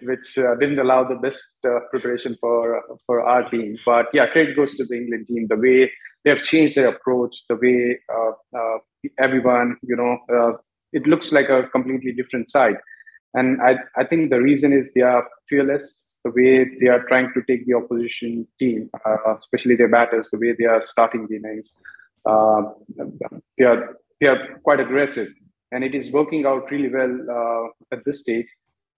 which 0.02 0.38
uh, 0.38 0.54
didn't 0.56 0.78
allow 0.78 1.04
the 1.04 1.16
best 1.16 1.64
uh, 1.64 1.80
preparation 1.90 2.36
for 2.40 2.82
for 3.06 3.22
our 3.22 3.48
team. 3.50 3.78
But 3.84 4.06
yeah, 4.12 4.26
credit 4.26 4.56
goes 4.56 4.76
to 4.76 4.84
the 4.84 4.96
England 4.96 5.26
team. 5.28 5.46
The 5.48 5.56
way 5.56 5.90
they 6.24 6.30
have 6.30 6.42
changed 6.42 6.76
their 6.76 6.88
approach, 6.88 7.44
the 7.48 7.56
way 7.56 7.98
uh, 8.12 8.32
uh, 8.58 8.78
everyone, 9.18 9.76
you 9.82 9.96
know, 9.96 10.18
uh, 10.32 10.52
it 10.92 11.06
looks 11.06 11.32
like 11.32 11.48
a 11.48 11.64
completely 11.68 12.12
different 12.12 12.48
side. 12.48 12.76
And 13.34 13.62
I, 13.62 13.76
I 13.96 14.04
think 14.04 14.30
the 14.30 14.40
reason 14.40 14.72
is 14.72 14.92
they 14.92 15.00
are 15.02 15.26
fearless. 15.48 16.06
The 16.24 16.30
way 16.30 16.76
they 16.80 16.86
are 16.86 17.02
trying 17.08 17.32
to 17.34 17.42
take 17.48 17.66
the 17.66 17.74
opposition 17.74 18.46
team, 18.58 18.90
uh, 19.04 19.36
especially 19.40 19.74
their 19.74 19.88
batters, 19.88 20.30
the 20.30 20.38
way 20.38 20.54
they 20.56 20.66
are 20.66 20.80
starting 20.80 21.26
the 21.26 21.36
innings, 21.36 21.74
uh, 22.24 22.62
they 23.58 23.64
are 23.64 23.96
they 24.20 24.28
are 24.28 24.60
quite 24.62 24.78
aggressive, 24.78 25.28
and 25.72 25.82
it 25.82 25.96
is 25.96 26.12
working 26.12 26.46
out 26.46 26.70
really 26.70 26.88
well 26.88 27.14
uh, 27.28 27.96
at 27.96 28.04
this 28.04 28.20
stage. 28.20 28.46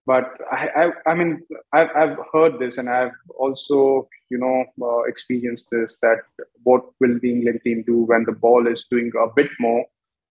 But 0.06 0.26
I, 0.52 0.68
I, 0.76 1.10
I 1.12 1.14
mean, 1.14 1.40
I've, 1.72 1.88
I've 1.96 2.18
heard 2.30 2.58
this, 2.58 2.76
and 2.76 2.90
I've 2.90 3.16
also, 3.38 4.06
you 4.30 4.36
know, 4.36 4.66
uh, 4.82 5.04
experienced 5.04 5.66
this. 5.72 5.96
That 6.02 6.18
what 6.62 6.82
will 7.00 7.18
the 7.22 7.32
England 7.32 7.60
team 7.64 7.84
do 7.86 8.02
when 8.02 8.24
the 8.24 8.32
ball 8.32 8.66
is 8.66 8.86
doing 8.90 9.10
a 9.18 9.28
bit 9.34 9.48
more, 9.58 9.86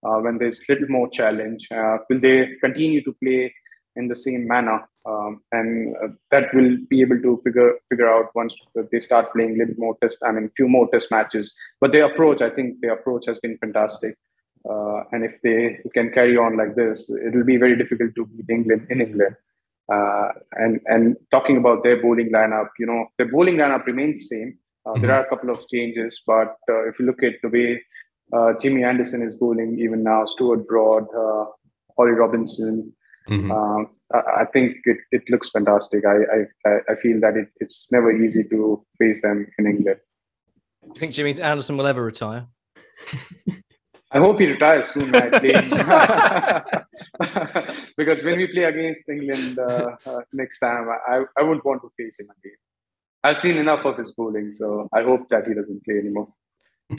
uh, 0.06 0.18
when 0.20 0.38
there's 0.38 0.60
little 0.68 0.86
more 0.88 1.10
challenge? 1.10 1.66
Uh, 1.72 1.98
will 2.08 2.20
they 2.20 2.54
continue 2.60 3.02
to 3.02 3.12
play 3.20 3.52
in 3.96 4.08
the 4.08 4.16
same 4.16 4.46
manner? 4.46 4.88
Um, 5.06 5.42
and 5.52 5.94
uh, 6.02 6.08
that 6.30 6.54
will 6.54 6.78
be 6.88 7.02
able 7.02 7.20
to 7.20 7.40
figure 7.44 7.74
figure 7.90 8.08
out 8.08 8.34
once 8.34 8.56
they 8.90 9.00
start 9.00 9.32
playing 9.32 9.54
a 9.54 9.58
little 9.58 9.74
more 9.78 9.96
test. 10.02 10.18
I 10.22 10.32
mean, 10.32 10.50
few 10.56 10.68
more 10.68 10.88
test 10.90 11.10
matches. 11.10 11.56
But 11.80 11.92
their 11.92 12.06
approach, 12.06 12.40
I 12.40 12.50
think, 12.50 12.80
their 12.80 12.94
approach 12.94 13.26
has 13.26 13.38
been 13.38 13.58
fantastic. 13.58 14.16
Uh, 14.68 15.04
and 15.12 15.24
if 15.24 15.34
they 15.42 15.78
can 15.92 16.10
carry 16.10 16.38
on 16.38 16.56
like 16.56 16.74
this, 16.74 17.10
it 17.10 17.34
will 17.34 17.44
be 17.44 17.58
very 17.58 17.76
difficult 17.76 18.14
to 18.14 18.24
beat 18.26 18.48
England 18.48 18.86
in 18.88 19.00
England. 19.02 19.36
Uh, 19.92 20.28
and 20.52 20.80
and 20.86 21.16
talking 21.30 21.58
about 21.58 21.82
their 21.82 22.00
bowling 22.00 22.30
lineup, 22.32 22.68
you 22.78 22.86
know, 22.86 23.06
their 23.18 23.30
bowling 23.30 23.56
lineup 23.56 23.84
remains 23.84 24.28
same. 24.30 24.58
Uh, 24.86 24.98
There 24.98 25.12
are 25.12 25.24
a 25.24 25.28
couple 25.28 25.50
of 25.50 25.66
changes, 25.68 26.22
but 26.26 26.56
uh, 26.68 26.88
if 26.88 26.98
you 26.98 27.06
look 27.06 27.22
at 27.22 27.34
the 27.42 27.48
way 27.48 27.82
uh, 28.32 28.52
Jimmy 28.60 28.84
Anderson 28.84 29.22
is 29.22 29.36
bowling, 29.36 29.78
even 29.78 30.02
now, 30.02 30.24
Stuart 30.24 30.66
Broad, 30.66 31.04
uh, 31.14 31.44
Ollie 31.98 32.12
Robinson, 32.12 32.92
Mhm. 33.28 33.50
um, 33.50 33.86
I, 34.12 34.42
I 34.42 34.44
think 34.52 34.76
it, 34.84 34.98
it 35.10 35.22
looks 35.30 35.50
fantastic. 35.50 36.04
I 36.06 36.16
I, 36.36 36.70
I- 36.70 36.82
I 36.92 36.94
feel 37.02 37.18
that 37.20 37.36
it, 37.36 37.48
it's 37.60 37.90
never 37.90 38.12
easy 38.12 38.44
to 38.44 38.84
face 38.98 39.22
them 39.22 39.46
in 39.58 39.66
England. 39.66 40.00
Do 40.82 40.88
you 40.88 40.94
think 41.00 41.12
Jimmy 41.12 41.40
Anderson 41.40 41.76
will 41.78 41.86
ever 41.86 42.02
retire? 42.04 42.46
I 44.12 44.18
hope 44.18 44.38
he 44.38 44.46
retires 44.46 44.88
soon, 44.88 45.12
I 45.14 45.38
think. 45.40 45.70
because 47.96 48.22
when 48.22 48.36
we 48.38 48.46
play 48.48 48.64
against 48.64 49.08
England 49.08 49.58
uh, 49.58 49.96
uh, 50.06 50.20
next 50.32 50.58
time, 50.60 50.88
I, 51.08 51.22
I 51.38 51.42
wouldn't 51.42 51.64
want 51.64 51.82
to 51.82 51.90
face 51.98 52.20
him 52.20 52.26
again. 52.38 52.56
I've 53.24 53.38
seen 53.38 53.56
enough 53.56 53.84
of 53.86 53.96
his 53.98 54.12
bowling, 54.14 54.52
so 54.52 54.88
I 54.92 55.02
hope 55.02 55.28
that 55.30 55.48
he 55.48 55.54
doesn't 55.54 55.82
play 55.84 55.98
anymore. 55.98 56.28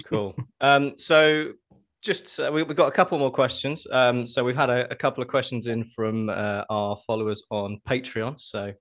Cool. 0.05 0.35
Um, 0.59 0.93
so 0.97 1.53
just 2.05 2.39
uh, 2.39 2.51
we, 2.53 2.63
we've 2.63 2.77
got 2.77 2.87
a 2.87 2.91
couple 2.91 3.17
more 3.17 3.31
questions. 3.31 3.85
Um, 3.91 4.25
so 4.25 4.43
we've 4.43 4.55
had 4.55 4.69
a, 4.69 4.89
a 4.91 4.95
couple 4.95 5.21
of 5.23 5.27
questions 5.29 5.67
in 5.67 5.83
from 5.83 6.29
uh, 6.29 6.63
our 6.69 6.95
followers 7.07 7.43
on 7.49 7.81
Patreon. 7.87 8.39
So 8.39 8.73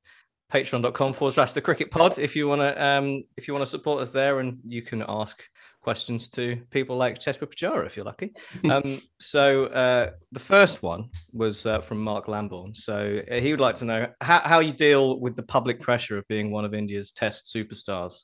patreon.com 0.52 1.14
forward 1.14 1.32
slash 1.32 1.52
the 1.52 1.60
cricket 1.60 1.90
pod 1.90 2.18
if 2.18 2.36
you 2.36 2.46
want 2.46 2.60
to 2.60 2.84
um 2.84 3.24
if 3.36 3.48
you 3.48 3.54
want 3.54 3.62
to 3.62 3.70
support 3.70 4.02
us 4.02 4.12
there 4.12 4.40
and 4.40 4.58
you 4.66 4.82
can 4.82 5.02
ask 5.08 5.42
questions 5.80 6.28
to 6.28 6.60
people 6.70 6.96
like 6.96 7.18
Chespa 7.18 7.46
Pujara 7.46 7.86
if 7.86 7.96
you're 7.96 8.04
lucky 8.04 8.32
um 8.70 9.00
so 9.18 9.66
uh 9.66 10.10
the 10.32 10.38
first 10.38 10.82
one 10.82 11.08
was 11.32 11.66
uh, 11.66 11.80
from 11.80 11.98
mark 11.98 12.28
Lamborn. 12.28 12.74
so 12.74 13.20
uh, 13.30 13.34
he 13.36 13.50
would 13.50 13.60
like 13.60 13.74
to 13.76 13.84
know 13.84 14.06
how, 14.20 14.40
how 14.40 14.60
you 14.60 14.72
deal 14.72 15.18
with 15.18 15.34
the 15.34 15.42
public 15.42 15.80
pressure 15.80 16.18
of 16.18 16.28
being 16.28 16.50
one 16.50 16.64
of 16.64 16.74
india's 16.74 17.10
test 17.10 17.52
superstars 17.52 18.22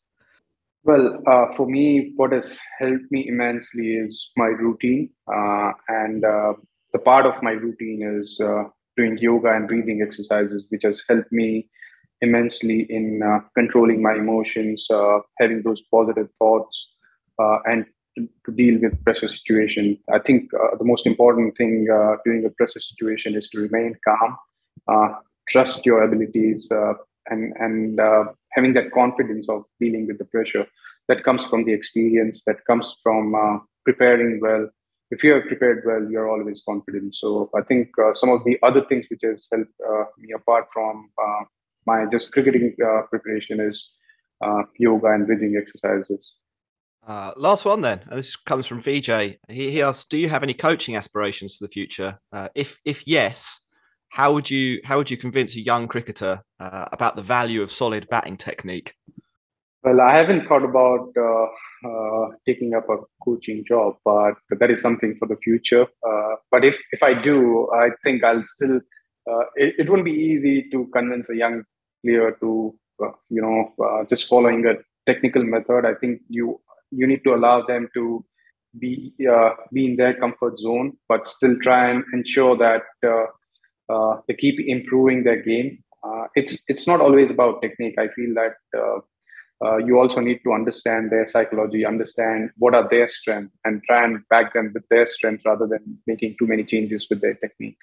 Well, 0.83 1.23
uh, 1.27 1.55
for 1.57 1.67
me, 1.67 2.13
what 2.17 2.33
has 2.33 2.59
helped 2.79 3.11
me 3.11 3.29
immensely 3.29 3.97
is 3.97 4.33
my 4.37 4.47
routine. 4.47 5.11
Uh, 5.33 5.73
and 5.89 6.25
uh, 6.25 6.55
the 6.93 6.99
part 6.99 7.27
of 7.27 7.43
my 7.43 7.51
routine 7.51 8.03
is 8.03 8.41
uh, 8.41 8.65
doing 8.97 9.19
yoga 9.19 9.53
and 9.53 9.69
breathing 9.69 10.01
exercises, 10.03 10.65
which 10.71 10.83
has 10.85 11.03
helped 11.09 11.31
me 11.33 11.69
immensely 12.23 12.87
in 12.89 13.23
uh, 13.23 13.41
controlling 13.55 14.03
my 14.03 14.15
emotions, 14.15 14.87
uh, 14.91 15.19
having 15.39 15.63
those 15.63 15.83
positive 15.93 16.29
thoughts, 16.39 16.89
and 17.39 17.87
to, 18.17 18.29
to 18.45 18.53
deal 18.53 18.81
with 18.81 19.03
pressure 19.05 19.29
situation. 19.29 19.99
I 20.13 20.19
think 20.19 20.51
the 20.51 20.85
most 20.85 21.07
important 21.07 21.57
thing 21.57 21.87
during 22.25 22.45
a 22.45 22.51
pressure 22.51 22.81
situation 22.81 23.37
is 23.37 23.49
to 23.51 23.61
remain 23.61 23.97
calm, 24.05 25.17
trust 25.49 25.87
your 25.87 26.03
abilities, 26.03 26.71
and 27.29 27.55
and 27.59 27.99
having 28.53 28.75
that 28.75 28.93
confidence 28.93 29.49
of 29.49 29.65
dealing 29.81 30.07
with 30.07 30.19
the 30.19 30.25
pressure 30.25 30.67
that 31.09 31.25
comes 31.25 31.45
from 31.45 31.65
the 31.65 31.73
experience, 31.73 32.43
that 32.47 32.65
comes 32.67 32.97
from 33.03 33.35
uh, 33.35 33.59
preparing 33.85 34.41
well. 34.41 34.69
If 35.11 35.25
you're 35.25 35.41
prepared 35.43 35.83
well, 35.85 36.07
you're 36.09 36.31
always 36.31 36.63
confident. 36.67 37.17
So 37.17 37.51
I 37.57 37.63
think 37.63 37.89
uh, 37.99 38.15
some 38.15 38.31
of 38.31 38.45
the 38.45 38.59
other 38.63 38.85
things 38.89 39.07
which 39.11 39.23
has 39.25 39.49
helped 39.53 39.73
uh, 39.89 40.05
me 40.19 40.33
apart 40.35 40.67
from 40.73 41.11
uh, 41.21 41.45
my 41.87 42.07
just 42.07 42.33
cricketing 42.33 42.77
uh, 42.85 43.03
preparation 43.11 43.61
is 43.61 43.93
yoga 44.79 45.09
and 45.09 45.27
breathing 45.27 45.57
exercises. 45.61 46.37
Uh, 47.07 47.33
last 47.37 47.65
one 47.65 47.81
then. 47.81 48.01
and 48.11 48.19
This 48.19 48.37
comes 48.37 48.67
from 48.67 48.81
VJ. 48.81 49.39
He, 49.49 49.71
he 49.71 49.83
asks, 49.83 50.05
"Do 50.05 50.19
you 50.19 50.29
have 50.29 50.43
any 50.43 50.55
coaching 50.55 50.97
aspirations 50.97 51.57
for 51.57 51.67
the 51.67 51.73
future? 51.73 52.19
Uh, 52.33 52.49
if 52.55 52.79
if 52.85 53.07
yes, 53.07 53.61
how 54.11 54.33
would 54.35 54.51
you 54.51 54.81
how 54.85 54.99
would 54.99 55.11
you 55.11 55.17
convince 55.17 55.57
a 55.57 55.61
young 55.61 55.89
cricketer 55.89 56.43
uh, 56.59 56.87
about 56.93 57.17
the 57.17 57.23
value 57.23 57.63
of 57.63 57.73
solid 57.73 58.09
batting 58.11 58.37
technique?" 58.37 58.95
Well, 59.83 60.01
I 60.01 60.15
haven't 60.17 60.47
thought 60.47 60.63
about 60.63 61.09
uh, 61.17 61.47
uh, 61.89 62.29
taking 62.47 62.75
up 62.75 62.87
a 62.91 62.99
coaching 63.25 63.65
job, 63.67 63.97
but 64.05 64.35
that 64.51 64.71
is 64.71 64.83
something 64.83 65.17
for 65.19 65.27
the 65.27 65.37
future. 65.37 65.87
Uh, 66.07 66.35
but 66.51 66.67
if, 66.67 66.79
if 66.93 67.03
I 67.03 67.15
do, 67.15 67.67
I 67.75 67.89
think 68.05 68.23
I'll 68.23 68.45
still, 68.45 68.77
uh, 69.31 69.45
it, 69.55 69.77
it 69.79 69.91
won't 69.91 70.05
be 70.05 70.13
easy 70.13 70.69
to 70.71 70.87
convince 70.93 71.31
a 71.31 71.37
young 71.37 71.65
player 72.05 72.37
to, 72.41 72.75
uh, 73.03 73.13
you 73.31 73.41
know, 73.41 74.05
just 74.07 74.29
following 74.29 74.67
a 74.67 74.75
technical 75.11 75.43
method. 75.43 75.87
I 75.87 75.95
think 75.95 76.21
you 76.29 76.61
you 76.91 77.07
need 77.07 77.23
to 77.25 77.35
allow 77.35 77.63
them 77.63 77.89
to 77.95 78.25
be 78.79 79.15
uh, 79.31 79.51
be 79.73 79.87
in 79.87 79.97
their 79.97 80.15
comfort 80.15 80.59
zone, 80.59 80.93
but 81.09 81.27
still 81.27 81.57
try 81.63 81.91
and 81.91 82.05
ensure 82.13 82.57
that 82.57 82.83
uh, 83.07 83.27
uh, 83.91 84.21
they 84.29 84.35
keep 84.35 84.57
improving 84.61 85.25
their 85.25 85.43
game. 85.43 85.83
Uh, 86.03 86.27
it's 86.35 86.59
it's 86.69 86.87
not 86.87 87.01
always 87.01 87.31
about 87.31 87.61
technique. 87.61 87.97
I 87.99 88.09
feel 88.09 88.35
that 88.35 88.57
uh, 88.77 89.01
uh, 89.63 89.77
you 89.77 89.99
also 89.99 90.21
need 90.21 90.41
to 90.45 90.53
understand 90.53 91.11
their 91.11 91.27
psychology, 91.27 91.85
understand 91.85 92.51
what 92.57 92.75
are 92.75 92.89
their 92.89 93.09
strengths, 93.09 93.55
and 93.65 93.83
try 93.85 94.05
and 94.05 94.27
back 94.31 94.55
them 94.55 94.71
with 94.73 94.89
their 94.89 95.07
strength 95.07 95.43
rather 95.45 95.67
than 95.67 95.99
making 96.07 96.37
too 96.39 96.47
many 96.47 96.65
changes 96.65 97.07
with 97.11 97.21
their 97.21 97.35
technique. 97.35 97.77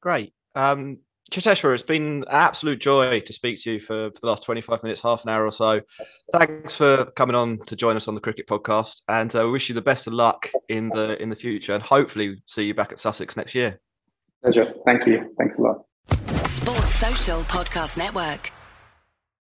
Great. 0.00 0.32
Um, 0.54 0.98
Cheteshwar, 1.32 1.74
it's 1.74 1.82
been 1.82 2.22
an 2.22 2.24
absolute 2.30 2.80
joy 2.80 3.20
to 3.20 3.32
speak 3.32 3.62
to 3.62 3.72
you 3.72 3.80
for, 3.80 4.10
for 4.12 4.20
the 4.20 4.26
last 4.26 4.44
25 4.44 4.82
minutes, 4.82 5.02
half 5.02 5.24
an 5.24 5.30
hour 5.30 5.44
or 5.44 5.50
so. 5.50 5.82
Thanks 6.32 6.76
for 6.76 7.04
coming 7.16 7.36
on 7.36 7.58
to 7.66 7.76
join 7.76 7.96
us 7.96 8.08
on 8.08 8.14
the 8.14 8.20
Cricket 8.20 8.46
Podcast, 8.46 9.02
and 9.08 9.34
uh, 9.34 9.44
we 9.44 9.50
wish 9.50 9.68
you 9.68 9.74
the 9.74 9.82
best 9.82 10.06
of 10.06 10.12
luck 10.12 10.48
in 10.68 10.88
the 10.90 11.20
in 11.20 11.28
the 11.28 11.36
future, 11.36 11.74
and 11.74 11.82
hopefully 11.82 12.42
see 12.46 12.64
you 12.64 12.74
back 12.74 12.92
at 12.92 12.98
Sussex 12.98 13.36
next 13.36 13.54
year. 13.54 13.78
Pleasure. 14.42 14.72
Thank 14.84 15.06
you. 15.06 15.34
Thanks 15.38 15.58
a 15.58 15.62
lot. 15.62 15.84
Sports 16.46 16.94
Social 16.94 17.40
Podcast 17.42 17.98
Network. 17.98 18.52